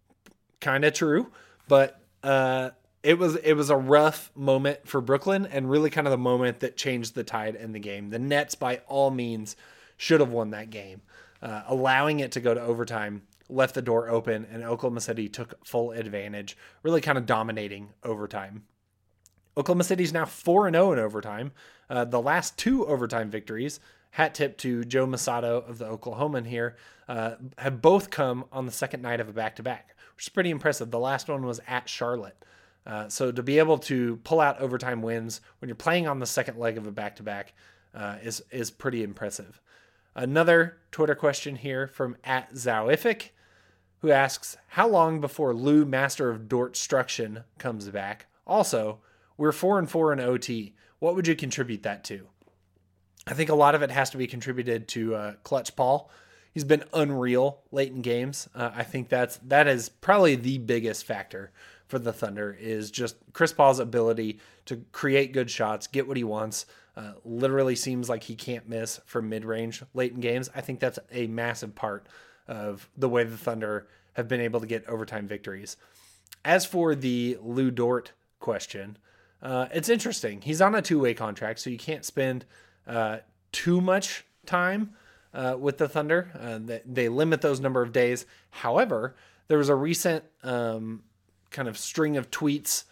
kind 0.60 0.84
of 0.84 0.94
true, 0.94 1.30
but 1.68 2.00
uh, 2.22 2.70
it 3.02 3.18
was 3.18 3.36
it 3.36 3.52
was 3.52 3.70
a 3.70 3.76
rough 3.76 4.32
moment 4.34 4.88
for 4.88 5.00
Brooklyn 5.00 5.46
and 5.46 5.70
really 5.70 5.90
kind 5.90 6.06
of 6.06 6.10
the 6.10 6.18
moment 6.18 6.60
that 6.60 6.76
changed 6.76 7.14
the 7.14 7.22
tide 7.22 7.54
in 7.54 7.72
the 7.72 7.78
game. 7.78 8.10
The 8.10 8.18
Nets, 8.18 8.56
by 8.56 8.80
all 8.88 9.10
means, 9.10 9.54
should 9.96 10.18
have 10.18 10.30
won 10.30 10.50
that 10.50 10.70
game 10.70 11.02
uh, 11.42 11.62
allowing 11.66 12.20
it 12.20 12.32
to 12.32 12.40
go 12.40 12.54
to 12.54 12.60
overtime 12.60 13.22
left 13.48 13.74
the 13.74 13.82
door 13.82 14.08
open 14.08 14.46
and 14.50 14.64
Oklahoma 14.64 15.00
City 15.00 15.28
took 15.28 15.64
full 15.64 15.92
advantage, 15.92 16.56
really 16.82 17.00
kind 17.00 17.16
of 17.16 17.26
dominating 17.26 17.90
overtime. 18.02 18.64
Oklahoma 19.56 19.84
City 19.84 20.04
is 20.04 20.12
now 20.12 20.24
4 20.24 20.70
0 20.70 20.92
in 20.92 20.98
overtime. 20.98 21.52
Uh, 21.88 22.04
the 22.04 22.20
last 22.20 22.58
two 22.58 22.86
overtime 22.86 23.30
victories, 23.30 23.80
hat 24.10 24.34
tip 24.34 24.58
to 24.58 24.84
Joe 24.84 25.06
Mussatto 25.06 25.68
of 25.68 25.78
the 25.78 25.86
Oklahoman 25.86 26.46
here, 26.46 26.76
uh, 27.08 27.36
have 27.58 27.80
both 27.80 28.10
come 28.10 28.44
on 28.52 28.66
the 28.66 28.72
second 28.72 29.02
night 29.02 29.20
of 29.20 29.28
a 29.28 29.32
back 29.32 29.56
to 29.56 29.62
back, 29.62 29.96
which 30.16 30.26
is 30.26 30.28
pretty 30.28 30.50
impressive. 30.50 30.90
The 30.90 30.98
last 30.98 31.28
one 31.28 31.46
was 31.46 31.60
at 31.66 31.88
Charlotte. 31.88 32.44
Uh, 32.86 33.08
so 33.08 33.32
to 33.32 33.42
be 33.42 33.58
able 33.58 33.78
to 33.78 34.16
pull 34.24 34.40
out 34.40 34.60
overtime 34.60 35.02
wins 35.02 35.40
when 35.60 35.68
you're 35.68 35.74
playing 35.74 36.06
on 36.06 36.20
the 36.20 36.26
second 36.26 36.58
leg 36.58 36.78
of 36.78 36.86
a 36.86 36.92
back 36.92 37.16
to 37.16 37.22
back 37.22 37.54
is 38.22 38.42
is 38.50 38.70
pretty 38.70 39.02
impressive. 39.02 39.60
Another 40.16 40.78
Twitter 40.92 41.14
question 41.14 41.56
here 41.56 41.88
from 41.88 42.16
at 42.24 42.54
Zowific, 42.54 43.30
who 44.00 44.10
asks, 44.10 44.56
How 44.68 44.88
long 44.88 45.20
before 45.20 45.52
Lu, 45.52 45.84
Master 45.84 46.30
of 46.30 46.48
Dortstruction, 46.48 47.44
comes 47.58 47.90
back? 47.90 48.24
Also, 48.46 49.00
we're 49.36 49.52
4 49.52 49.78
and 49.78 49.90
4 49.90 50.12
in 50.12 50.20
OT. 50.20 50.74
What 50.98 51.14
would 51.14 51.26
you 51.26 51.36
contribute 51.36 51.82
that 51.82 52.04
to? 52.04 52.26
I 53.26 53.34
think 53.34 53.50
a 53.50 53.54
lot 53.54 53.74
of 53.74 53.82
it 53.82 53.90
has 53.90 54.10
to 54.10 54.16
be 54.16 54.26
contributed 54.26 54.88
to 54.88 55.14
uh, 55.14 55.32
Clutch 55.42 55.74
Paul. 55.74 56.10
He's 56.52 56.64
been 56.64 56.84
unreal 56.94 57.60
late 57.70 57.92
in 57.92 58.00
games. 58.00 58.48
Uh, 58.54 58.70
I 58.74 58.82
think 58.82 59.08
that's 59.08 59.36
that 59.38 59.66
is 59.66 59.88
probably 59.88 60.36
the 60.36 60.58
biggest 60.58 61.04
factor 61.04 61.50
for 61.86 61.98
the 61.98 62.12
Thunder 62.12 62.56
is 62.58 62.90
just 62.90 63.16
Chris 63.32 63.52
Paul's 63.52 63.78
ability 63.78 64.40
to 64.66 64.84
create 64.92 65.32
good 65.32 65.50
shots, 65.50 65.86
get 65.86 66.08
what 66.08 66.16
he 66.16 66.24
wants, 66.24 66.66
uh, 66.96 67.12
literally 67.24 67.76
seems 67.76 68.08
like 68.08 68.24
he 68.24 68.34
can't 68.34 68.68
miss 68.68 69.00
from 69.04 69.28
mid 69.28 69.44
range 69.44 69.82
late 69.94 70.12
in 70.12 70.20
games. 70.20 70.48
I 70.54 70.60
think 70.60 70.80
that's 70.80 70.98
a 71.12 71.26
massive 71.26 71.74
part 71.74 72.06
of 72.48 72.88
the 72.96 73.08
way 73.08 73.24
the 73.24 73.36
Thunder 73.36 73.86
have 74.14 74.28
been 74.28 74.40
able 74.40 74.60
to 74.60 74.66
get 74.66 74.86
overtime 74.88 75.26
victories. 75.26 75.76
As 76.44 76.64
for 76.64 76.94
the 76.94 77.38
Lu 77.42 77.70
Dort 77.70 78.12
question, 78.40 78.96
uh, 79.42 79.68
it's 79.72 79.88
interesting. 79.88 80.40
He's 80.40 80.60
on 80.60 80.74
a 80.74 80.82
two 80.82 80.98
way 80.98 81.14
contract, 81.14 81.60
so 81.60 81.70
you 81.70 81.78
can't 81.78 82.04
spend 82.04 82.44
uh, 82.86 83.18
too 83.52 83.80
much 83.80 84.24
time 84.46 84.92
uh, 85.34 85.56
with 85.58 85.78
the 85.78 85.88
Thunder. 85.88 86.30
Uh, 86.38 86.58
they, 86.62 86.82
they, 86.86 87.08
limit 87.08 87.42
those 87.42 87.60
number 87.60 87.82
of 87.82 87.92
days. 87.92 88.26
However, 88.50 89.14
there 89.48 89.58
was 89.58 89.68
a 89.68 89.74
recent 89.74 90.24
um, 90.42 91.02
kind 91.50 91.68
of 91.68 91.76
string 91.76 92.16
of 92.16 92.30
tweets 92.30 92.84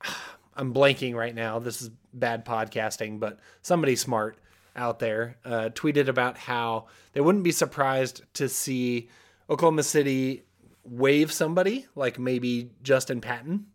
I'm 0.56 0.72
blanking 0.72 1.14
right 1.14 1.34
now. 1.34 1.58
This 1.58 1.82
is 1.82 1.90
bad 2.12 2.44
podcasting, 2.44 3.20
but 3.20 3.38
somebody 3.62 3.96
smart 3.96 4.38
out 4.74 4.98
there 4.98 5.36
uh, 5.44 5.70
tweeted 5.74 6.08
about 6.08 6.36
how 6.36 6.86
they 7.12 7.20
wouldn't 7.20 7.44
be 7.44 7.52
surprised 7.52 8.22
to 8.34 8.48
see 8.48 9.08
Oklahoma 9.48 9.82
City 9.82 10.44
waive 10.84 11.32
somebody 11.32 11.86
like 11.94 12.18
maybe 12.18 12.70
Justin 12.82 13.20
Patton 13.20 13.66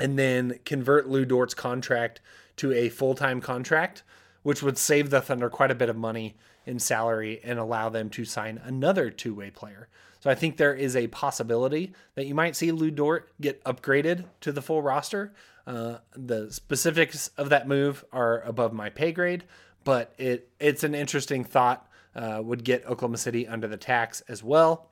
and 0.00 0.18
then 0.18 0.58
convert 0.64 1.08
Lu 1.08 1.24
Dort's 1.24 1.54
contract 1.54 2.20
to 2.56 2.72
a 2.72 2.88
full 2.88 3.14
time 3.14 3.40
contract, 3.40 4.02
which 4.42 4.62
would 4.62 4.78
save 4.78 5.10
the 5.10 5.20
Thunder 5.20 5.50
quite 5.50 5.70
a 5.70 5.76
bit 5.76 5.88
of 5.88 5.96
money 5.96 6.36
in 6.66 6.78
salary 6.78 7.40
and 7.42 7.58
allow 7.58 7.88
them 7.88 8.10
to 8.10 8.24
sign 8.24 8.60
another 8.62 9.10
two 9.10 9.34
way 9.34 9.50
player. 9.50 9.88
So 10.20 10.30
I 10.30 10.34
think 10.34 10.56
there 10.56 10.74
is 10.74 10.96
a 10.96 11.06
possibility 11.08 11.92
that 12.14 12.26
you 12.26 12.34
might 12.34 12.56
see 12.56 12.72
Lu 12.72 12.90
Dort 12.90 13.30
get 13.40 13.62
upgraded 13.64 14.24
to 14.40 14.52
the 14.52 14.62
full 14.62 14.82
roster. 14.82 15.32
Uh, 15.66 15.98
the 16.14 16.50
specifics 16.50 17.28
of 17.36 17.50
that 17.50 17.68
move 17.68 18.04
are 18.12 18.40
above 18.40 18.72
my 18.72 18.90
pay 18.90 19.12
grade, 19.12 19.44
but 19.84 20.12
it 20.18 20.50
it's 20.58 20.84
an 20.84 20.94
interesting 20.94 21.44
thought. 21.44 21.84
Uh, 22.16 22.40
would 22.42 22.64
get 22.64 22.84
Oklahoma 22.86 23.18
City 23.18 23.46
under 23.46 23.68
the 23.68 23.76
tax 23.76 24.22
as 24.22 24.42
well. 24.42 24.90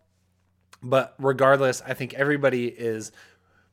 But 0.81 1.15
regardless, 1.19 1.83
I 1.85 1.95
think 1.95 2.15
everybody 2.15 2.67
is 2.69 3.11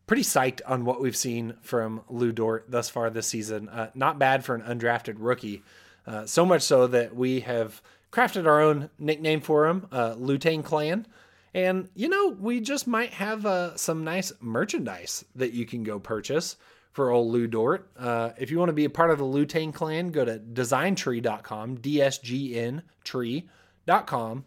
pretty 0.08 0.24
psyched 0.24 0.62
on 0.66 0.86
what 0.86 1.02
we've 1.02 1.16
seen 1.16 1.56
from 1.62 2.02
Lu 2.10 2.32
Dort 2.32 2.70
thus 2.70 2.90
far 2.90 3.10
this 3.10 3.28
season. 3.28 3.70
Uh, 3.70 3.90
not 3.96 4.20
bad 4.20 4.44
for 4.44 4.56
an 4.56 4.62
undrafted 4.62 5.16
rookie. 5.18 5.64
Uh, 6.06 6.26
so 6.26 6.46
much 6.46 6.62
so 6.62 6.88
that 6.88 7.16
we 7.16 7.42
have 7.42 7.82
crafted 8.12 8.46
our 8.46 8.62
own 8.62 8.90
nickname 9.00 9.42
for 9.42 9.68
him, 9.68 9.88
uh, 9.92 10.14
Lutang 10.16 10.64
Clan. 10.64 11.08
And, 11.54 11.90
you 11.96 12.10
know, 12.10 12.30
we 12.30 12.62
just 12.62 12.88
might 12.88 13.14
have 13.14 13.46
uh, 13.46 13.76
some 13.76 14.04
nice 14.04 14.34
merchandise 14.42 15.24
that 15.36 15.54
you 15.54 15.66
can 15.66 15.84
go 15.84 16.00
purchase 16.00 16.58
for 16.92 17.12
old 17.12 17.32
Lu 17.32 17.48
Dort. 17.48 17.90
Uh, 17.98 18.32
if 18.38 18.52
you 18.52 18.60
want 18.60 18.70
to 18.70 18.74
be 18.74 18.86
a 18.86 18.90
part 18.90 19.12
of 19.12 19.20
the 19.20 19.26
Lutang 19.26 19.74
clan, 19.74 20.10
go 20.10 20.26
to 20.26 20.40
designtree.com, 20.40 21.76
D-S-G-N 21.76 22.84
tree.com. 23.04 24.46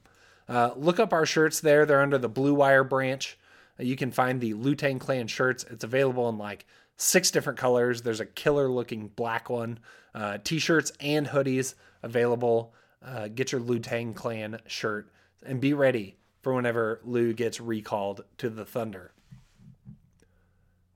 Uh, 0.49 0.71
look 0.77 1.01
up 1.01 1.13
our 1.13 1.27
shirts 1.27 1.61
there. 1.61 1.87
They're 1.87 2.03
under 2.03 2.19
the 2.19 2.29
Blue 2.29 2.55
Wire 2.55 2.85
branch. 2.85 3.37
You 3.79 3.97
can 3.97 4.11
find 4.11 4.41
the 4.41 4.55
Lutang 4.55 4.99
clan 4.99 5.27
shirts. 5.27 5.65
It's 5.71 5.85
available 5.85 6.29
in 6.29 6.39
like 6.39 6.67
six 6.97 7.31
different 7.31 7.59
colors. 7.59 8.03
There's 8.03 8.21
a 8.21 8.27
killer 8.27 8.69
looking 8.69 9.09
black 9.09 9.51
one. 9.51 9.79
Uh, 10.15 10.39
t-shirts 10.43 10.93
and 11.01 11.27
hoodies 11.27 11.75
available. 12.03 12.73
Uh, 13.05 13.29
get 13.29 13.53
your 13.53 13.61
Lutang 13.61 14.15
clan 14.15 14.59
shirt 14.67 15.13
and 15.45 15.61
be 15.61 15.75
ready 15.75 16.17
for 16.43 16.55
whenever 16.55 17.01
Lu 17.05 17.33
gets 17.33 17.61
recalled 17.61 18.25
to 18.39 18.49
the 18.49 18.65
Thunder. 18.65 19.13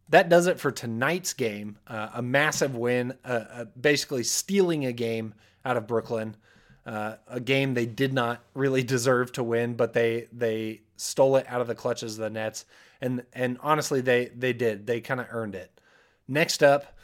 That 0.09 0.29
does 0.29 0.47
it 0.47 0.59
for 0.59 0.73
tonight's 0.73 1.35
game. 1.35 1.79
Uh, 1.87 2.09
a 2.14 2.23
massive 2.23 2.75
win, 2.75 3.14
uh, 3.25 3.45
uh, 3.53 3.64
basically 3.81 4.25
stealing 4.25 4.85
a 4.85 4.93
game 4.93 5.35
out 5.64 5.77
of 5.77 5.87
Brooklyn. 5.87 6.37
Uh, 6.85 7.16
a 7.29 7.38
game 7.38 7.75
they 7.75 7.87
did 7.87 8.12
not 8.12 8.43
really 8.55 8.83
deserve 8.85 9.33
to 9.33 9.45
win, 9.45 9.75
but 9.75 9.93
they 9.93 10.27
they 10.33 10.81
stole 11.01 11.37
it 11.37 11.47
out 11.49 11.61
of 11.61 11.67
the 11.67 11.75
clutches 11.75 12.19
of 12.19 12.25
the 12.25 12.31
Nets, 12.31 12.65
and 13.01 13.25
and 13.33 13.59
honestly, 13.63 14.01
they 14.01 14.27
they 14.27 14.53
did. 14.53 14.87
They 14.87 15.01
kind 15.01 15.21
of 15.21 15.27
earned 15.31 15.55
it. 15.55 15.81
Next 16.29 16.63
up, 16.63 16.99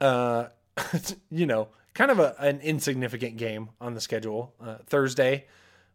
uh, 0.00 0.46
you 1.30 1.46
know, 1.46 1.68
kind 1.94 2.10
of 2.10 2.18
a, 2.18 2.34
an 2.38 2.60
insignificant 2.60 3.36
game 3.36 3.70
on 3.80 3.94
the 3.94 4.00
schedule. 4.00 4.54
Uh, 4.60 4.76
Thursday, 4.86 5.46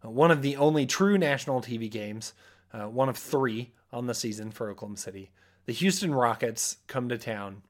uh, 0.04 0.10
one 0.10 0.32
of 0.32 0.41
the 0.41 0.58
only 0.58 0.86
true 0.86 1.17
national 1.17 1.62
TV 1.62 1.89
games, 1.89 2.34
uh, 2.73 2.84
one 2.84 3.10
of 3.10 3.17
three 3.17 3.71
on 3.91 4.08
the 4.08 4.13
season 4.13 4.52
for 4.52 4.69
Oklahoma 4.69 4.97
City. 4.97 5.32
The 5.65 5.73
Houston 5.73 6.13
Rockets 6.13 6.78
come 6.88 7.10
to 7.10 7.17
town. 7.17 7.63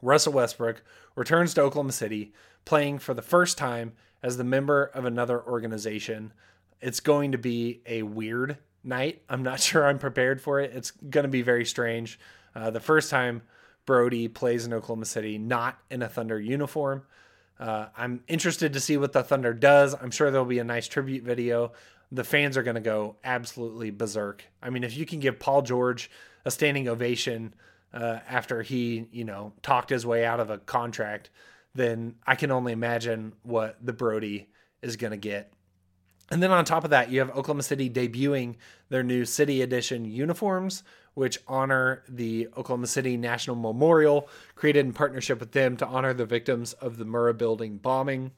Russell 0.00 0.32
Westbrook 0.32 0.82
returns 1.14 1.54
to 1.54 1.62
Oklahoma 1.62 1.92
City, 1.92 2.32
playing 2.64 2.98
for 2.98 3.14
the 3.14 3.22
first 3.22 3.56
time 3.56 3.92
as 4.22 4.36
the 4.36 4.44
member 4.44 4.84
of 4.84 5.04
another 5.04 5.40
organization. 5.40 6.32
It's 6.80 7.00
going 7.00 7.32
to 7.32 7.38
be 7.38 7.80
a 7.86 8.02
weird 8.02 8.58
night. 8.84 9.22
I'm 9.28 9.42
not 9.42 9.60
sure 9.60 9.86
I'm 9.86 9.98
prepared 9.98 10.40
for 10.40 10.60
it. 10.60 10.72
It's 10.74 10.90
going 10.90 11.24
to 11.24 11.28
be 11.28 11.42
very 11.42 11.64
strange. 11.64 12.18
Uh, 12.54 12.70
the 12.70 12.80
first 12.80 13.10
time 13.10 13.42
Brodie 13.86 14.28
plays 14.28 14.66
in 14.66 14.72
Oklahoma 14.72 15.06
City, 15.06 15.38
not 15.38 15.78
in 15.90 16.02
a 16.02 16.08
Thunder 16.08 16.40
uniform. 16.40 17.02
Uh, 17.58 17.86
I'm 17.96 18.22
interested 18.28 18.72
to 18.72 18.80
see 18.80 18.96
what 18.96 19.12
the 19.12 19.22
Thunder 19.22 19.54
does. 19.54 19.94
I'm 19.94 20.10
sure 20.10 20.30
there'll 20.30 20.46
be 20.46 20.58
a 20.58 20.64
nice 20.64 20.88
tribute 20.88 21.24
video. 21.24 21.72
The 22.10 22.24
fans 22.24 22.56
are 22.56 22.62
going 22.62 22.74
to 22.74 22.80
go 22.80 23.16
absolutely 23.24 23.90
berserk. 23.90 24.44
I 24.62 24.70
mean, 24.70 24.84
if 24.84 24.96
you 24.96 25.06
can 25.06 25.20
give 25.20 25.38
Paul 25.38 25.62
George 25.62 26.10
a 26.44 26.50
standing 26.50 26.88
ovation 26.88 27.54
uh, 27.92 28.18
after 28.28 28.62
he, 28.62 29.06
you 29.12 29.24
know, 29.24 29.52
talked 29.62 29.90
his 29.90 30.04
way 30.04 30.24
out 30.24 30.40
of 30.40 30.50
a 30.50 30.58
contract, 30.58 31.30
then 31.74 32.16
I 32.26 32.34
can 32.34 32.50
only 32.50 32.72
imagine 32.72 33.32
what 33.42 33.76
the 33.84 33.92
Brodie 33.92 34.48
is 34.82 34.96
going 34.96 35.12
to 35.12 35.16
get. 35.16 35.52
And 36.32 36.42
then 36.42 36.50
on 36.50 36.64
top 36.64 36.84
of 36.84 36.90
that, 36.90 37.10
you 37.10 37.18
have 37.18 37.28
Oklahoma 37.28 37.62
City 37.62 37.90
debuting 37.90 38.54
their 38.88 39.02
new 39.02 39.26
City 39.26 39.60
Edition 39.60 40.06
uniforms, 40.06 40.82
which 41.12 41.38
honor 41.46 42.02
the 42.08 42.48
Oklahoma 42.56 42.86
City 42.86 43.18
National 43.18 43.54
Memorial, 43.54 44.30
created 44.54 44.86
in 44.86 44.94
partnership 44.94 45.40
with 45.40 45.52
them 45.52 45.76
to 45.76 45.86
honor 45.86 46.14
the 46.14 46.24
victims 46.24 46.72
of 46.72 46.96
the 46.96 47.04
Murrah 47.04 47.36
Building 47.36 47.76
bombing. 47.76 48.30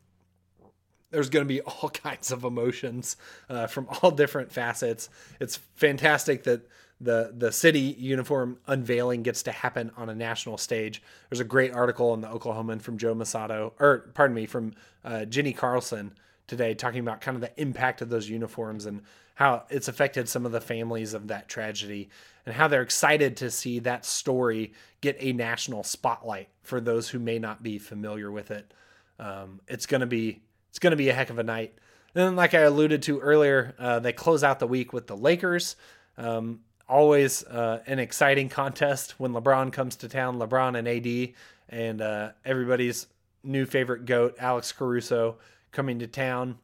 There's 1.13 1.31
going 1.31 1.47
to 1.47 1.49
be 1.49 1.61
all 1.61 1.89
kinds 1.89 2.33
of 2.33 2.43
emotions 2.43 3.17
uh, 3.49 3.69
from 3.69 3.87
all 4.03 4.11
different 4.11 4.51
facets. 4.51 5.09
It's 5.39 5.61
fantastic 5.77 6.43
that 6.43 6.67
the 7.01 7.33
the 7.37 7.53
city 7.53 7.95
uniform 7.99 8.59
unveiling 8.67 9.23
gets 9.23 9.45
to 9.45 9.53
happen 9.53 9.93
on 9.97 10.09
a 10.09 10.15
national 10.17 10.59
stage. 10.59 11.01
There's 11.31 11.41
a 11.41 11.45
great 11.45 11.73
article 11.73 12.13
in 12.15 12.23
the 12.23 12.29
Oklahoman 12.29 12.83
from 12.83 12.99
Joe 12.99 13.15
Mussatto, 13.15 13.73
or 13.79 14.11
pardon 14.15 14.35
me, 14.35 14.47
from 14.47 14.75
uh, 15.05 15.27
Jenni 15.29 15.57
Carlson 15.57 16.13
today, 16.47 16.75
talking 16.75 17.01
about 17.01 17.21
kind 17.21 17.35
of 17.35 17.41
the 17.41 17.61
impact 17.61 18.03
of 18.03 18.09
those 18.09 18.29
uniforms 18.29 18.87
and 18.87 19.03
how 19.35 19.65
it's 19.69 19.89
affected 19.89 20.29
some 20.29 20.47
of 20.47 20.53
the 20.53 20.61
families 20.61 21.15
of 21.15 21.29
that 21.29 21.49
tragedy, 21.49 22.09
and 22.47 22.55
how 22.55 22.69
they're 22.69 22.83
excited 22.83 23.37
to 23.39 23.51
see 23.51 23.79
that 23.81 24.05
story 24.05 24.73
get 25.01 25.17
a 25.19 25.33
national 25.33 25.83
spotlight 25.83 26.49
for 26.63 26.81
those 26.81 27.09
who 27.09 27.19
may 27.19 27.39
not 27.39 27.63
be 27.63 27.79
familiar 27.79 28.31
with 28.31 28.51
it. 28.51 28.73
Um, 29.19 29.61
it's 29.67 29.87
gonna 29.87 30.07
be 30.07 30.43
it's 30.71 30.79
gonna 30.79 30.97
be 30.97 31.09
a 31.09 31.15
heck 31.15 31.31
of 31.31 31.39
a 31.39 31.43
night. 31.43 31.75
And 32.15 32.25
then, 32.25 32.37
like 32.37 32.55
I 32.55 32.61
alluded 32.61 33.03
to 33.03 33.19
earlier, 33.21 33.75
uh, 33.79 33.99
they 33.99 34.13
close 34.13 34.45
out 34.45 34.61
the 34.61 34.67
week 34.67 34.93
with 34.93 35.09
the 35.09 35.17
Lakers. 35.17 35.75
Um, 36.17 36.61
always 36.89 37.43
uh, 37.45 37.83
an 37.87 37.99
exciting 37.99 38.49
contest 38.49 39.19
when 39.19 39.33
LeBron 39.33 39.73
comes 39.73 39.97
to 39.97 40.09
town. 40.09 40.39
LeBron 40.39 40.79
and 40.79 40.87
AD 40.87 41.35
and 41.69 42.01
uh, 42.01 42.31
everybody's 42.45 43.07
new 43.43 43.67
favorite 43.67 44.07
goat, 44.07 44.37
Alex 44.39 44.73
Caruso, 44.73 45.37
coming 45.75 45.99
to 45.99 46.07
town. 46.07 46.57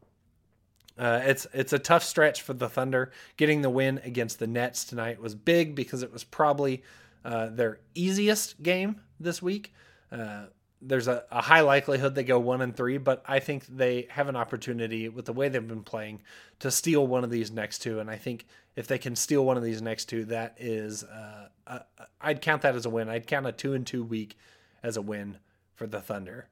Uh, 0.98 1.20
it's 1.24 1.46
it's 1.52 1.72
a 1.72 1.78
tough 1.78 2.02
stretch 2.02 2.42
for 2.42 2.54
the 2.54 2.68
Thunder. 2.68 3.12
Getting 3.36 3.62
the 3.62 3.70
win 3.70 4.00
against 4.04 4.38
the 4.38 4.46
Nets 4.46 4.84
tonight 4.84 5.20
was 5.20 5.34
big 5.34 5.74
because 5.74 6.02
it 6.02 6.12
was 6.12 6.24
probably 6.24 6.82
uh, 7.24 7.48
their 7.50 7.80
easiest 7.94 8.62
game 8.62 9.00
this 9.18 9.42
week. 9.42 9.72
Uh, 10.10 10.46
there's 10.82 11.08
a, 11.08 11.24
a, 11.30 11.42
high 11.42 11.60
likelihood 11.60 12.14
they 12.14 12.24
go 12.24 12.38
one 12.38 12.62
and 12.62 12.74
three, 12.74 12.96
but 12.96 13.22
I 13.26 13.38
think 13.38 13.66
they 13.66 14.06
have 14.10 14.28
an 14.28 14.36
opportunity 14.36 15.08
with 15.08 15.26
the 15.26 15.32
way 15.32 15.48
they've 15.48 15.66
been 15.66 15.82
playing 15.82 16.22
to 16.60 16.70
steal 16.70 17.06
one 17.06 17.22
of 17.22 17.30
these 17.30 17.50
next 17.50 17.80
two. 17.80 18.00
And 18.00 18.10
I 18.10 18.16
think 18.16 18.46
if 18.76 18.86
they 18.86 18.96
can 18.96 19.14
steal 19.14 19.44
one 19.44 19.58
of 19.58 19.62
these 19.62 19.82
next 19.82 20.06
two, 20.06 20.24
that 20.26 20.56
is, 20.58 21.04
uh, 21.04 21.48
uh, 21.66 21.80
I'd 22.20 22.40
count 22.40 22.62
that 22.62 22.74
as 22.74 22.86
a 22.86 22.90
win. 22.90 23.10
I'd 23.10 23.26
count 23.26 23.46
a 23.46 23.52
two 23.52 23.74
and 23.74 23.86
two 23.86 24.02
week 24.02 24.38
as 24.82 24.96
a 24.96 25.02
win 25.02 25.36
for 25.74 25.86
the 25.86 26.00
Thunder. 26.00 26.48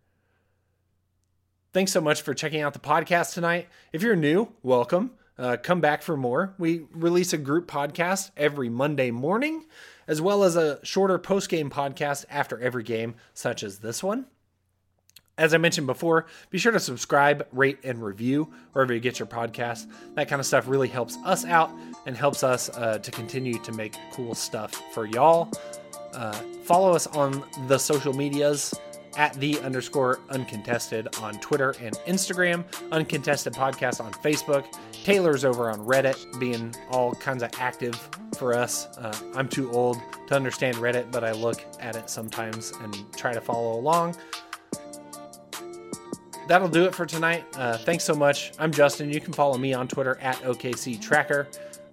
Thanks 1.73 1.93
so 1.93 2.01
much 2.01 2.23
for 2.23 2.33
checking 2.33 2.63
out 2.63 2.73
the 2.73 2.79
podcast 2.79 3.35
tonight. 3.35 3.69
If 3.93 4.03
you're 4.03 4.17
new, 4.17 4.53
welcome. 4.63 5.11
Uh, 5.39 5.59
come 5.63 5.83
back 5.83 6.01
for 6.01 6.17
more. 6.17 6.55
We 6.59 6.87
release 6.93 7.35
a 7.35 7.39
group 7.39 7.71
podcast 7.71 8.31
every 8.39 8.71
Monday 8.71 9.11
morning 9.11 9.67
as 10.07 10.23
well 10.23 10.45
as 10.45 10.57
a 10.57 10.83
shorter 10.83 11.19
post 11.19 11.51
game 11.51 11.69
podcast 11.69 12.25
after 12.31 12.59
every 12.59 12.83
game, 12.83 13.17
such 13.35 13.63
as 13.63 13.81
this 13.81 14.03
one. 14.03 14.25
As 15.37 15.53
I 15.53 15.59
mentioned 15.59 15.87
before, 15.87 16.25
be 16.49 16.57
sure 16.57 16.73
to 16.73 16.81
subscribe, 16.81 17.47
rate, 17.53 17.79
and 17.85 18.03
review 18.03 18.51
wherever 18.73 18.95
you 18.95 18.99
get 18.99 19.19
your 19.19 19.29
podcast. 19.29 19.87
That 20.15 20.27
kind 20.27 20.41
of 20.41 20.47
stuff 20.47 20.67
really 20.69 20.89
helps 20.89 21.19
us 21.19 21.45
out 21.45 21.71
and 22.07 22.17
helps 22.17 22.43
us 22.43 22.71
uh, 22.71 22.99
to 22.99 23.11
continue 23.11 23.59
to 23.59 23.73
make 23.73 23.95
cool 24.13 24.35
stuff 24.35 24.73
for 24.95 25.05
y'all. 25.05 25.53
Uh, 26.15 26.33
follow 26.65 26.93
us 26.93 27.07
on 27.09 27.45
the 27.69 27.77
social 27.77 28.15
medias 28.15 28.75
at 29.19 29.35
the 29.35 29.61
underscore 29.61 30.21
uncontested 30.31 31.09
on 31.21 31.39
Twitter 31.41 31.75
and 31.83 31.97
Instagram, 32.07 32.65
uncontested 32.93 33.53
podcast 33.53 34.03
on 34.03 34.13
Facebook. 34.13 34.65
Taylor's 34.93 35.45
over 35.45 35.69
on 35.71 35.81
Reddit, 35.81 36.39
being 36.39 36.75
all 36.91 37.13
kinds 37.15 37.43
of 37.43 37.51
active 37.59 37.95
for 38.39 38.55
us. 38.55 38.87
Uh, 38.97 39.13
I'm 39.35 39.49
too 39.49 39.71
old 39.73 39.99
to 40.29 40.37
understand 40.37 40.77
Reddit, 40.77 41.11
but 41.11 41.25
I 41.25 41.33
look 41.33 41.65
at 41.81 41.97
it 41.97 42.09
sometimes 42.09 42.73
and 42.81 42.97
try 43.17 43.35
to 43.35 43.41
follow 43.41 43.79
along. 43.79 44.17
That'll 46.47 46.69
do 46.69 46.85
it 46.85 46.95
for 46.95 47.05
tonight. 47.05 47.45
Uh, 47.57 47.77
thanks 47.77 48.05
so 48.05 48.15
much. 48.15 48.53
I'm 48.59 48.73
Justin. 48.73 49.13
You 49.13 49.21
can 49.21 49.33
follow 49.33 49.59
me 49.59 49.75
on 49.75 49.89
Twitter 49.89 50.17
at 50.23 50.37
OKC 50.37 50.99
Tracker, 51.01 51.49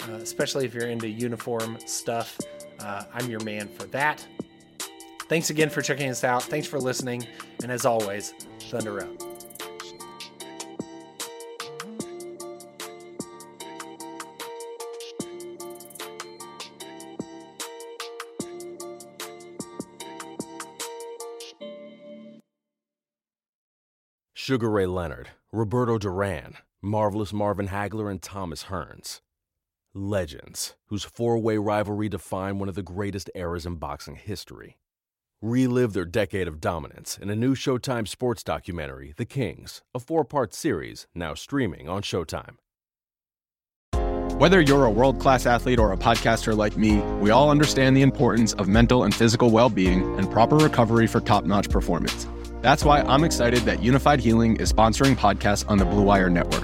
uh, 0.08 0.14
especially 0.14 0.66
if 0.66 0.74
you're 0.74 0.88
into 0.88 1.10
uniform 1.10 1.78
stuff. 1.86 2.40
Uh, 2.80 3.04
I'm 3.14 3.30
your 3.30 3.44
man 3.44 3.68
for 3.68 3.86
that. 3.88 4.26
Thanks 5.28 5.50
again 5.50 5.70
for 5.70 5.82
checking 5.82 6.10
us 6.10 6.24
out. 6.24 6.44
Thanks 6.44 6.68
for 6.68 6.80
listening. 6.80 7.26
And 7.64 7.72
as 7.72 7.86
always, 7.86 8.34
Thunder 8.60 9.02
up. 9.02 9.10
Sugar 24.34 24.70
Ray 24.70 24.86
Leonard, 24.86 25.30
Roberto 25.52 25.98
Duran, 25.98 26.54
Marvelous 26.80 27.34
Marvin 27.34 27.70
Hagler, 27.70 28.12
and 28.12 28.22
Thomas 28.22 28.66
Hearns. 28.66 29.22
Legends, 29.96 30.76
whose 30.86 31.04
four 31.04 31.40
way 31.40 31.58
rivalry 31.58 32.10
defined 32.10 32.60
one 32.60 32.70
of 32.70 32.76
the 32.76 32.84
greatest 32.84 33.32
eras 33.34 33.66
in 33.66 33.78
boxing 33.78 34.18
history. 34.18 34.78
Relive 35.42 35.92
their 35.92 36.06
decade 36.06 36.48
of 36.48 36.62
dominance 36.62 37.18
in 37.18 37.30
a 37.30 37.36
new 37.36 37.56
Showtime 37.56 38.08
sports 38.08 38.42
documentary, 38.42 39.14
The 39.18 39.26
Kings, 39.26 39.82
a 39.94 40.00
four 40.00 40.24
part 40.24 40.54
series 40.54 41.08
now 41.14 41.34
streaming 41.34 41.90
on 41.90 42.02
Showtime. 42.04 42.56
Whether 44.40 44.62
you're 44.62 44.86
a 44.86 44.90
world 44.90 45.20
class 45.20 45.46
athlete 45.46 45.78
or 45.78 45.92
a 45.92 45.98
podcaster 45.98 46.56
like 46.56 46.78
me, 46.78 47.00
we 47.20 47.32
all 47.32 47.50
understand 47.52 47.98
the 47.98 48.02
importance 48.02 48.54
of 48.54 48.70
mental 48.70 49.04
and 49.04 49.14
physical 49.14 49.50
well 49.50 49.70
being 49.70 50.18
and 50.18 50.32
proper 50.32 50.56
recovery 50.56 51.06
for 51.06 51.20
top 51.20 51.44
notch 51.44 51.70
performance. 51.70 52.28
That's 52.62 52.86
why 52.86 53.02
I'm 53.02 53.26
excited 53.26 53.62
that 53.64 53.80
Unifyd 53.80 54.20
Healing 54.20 54.56
is 54.56 54.72
sponsoring 54.72 55.16
podcasts 55.16 55.70
on 55.70 55.78
the 55.78 55.86
Blue 55.86 56.04
Wire 56.04 56.30
Network. 56.30 56.64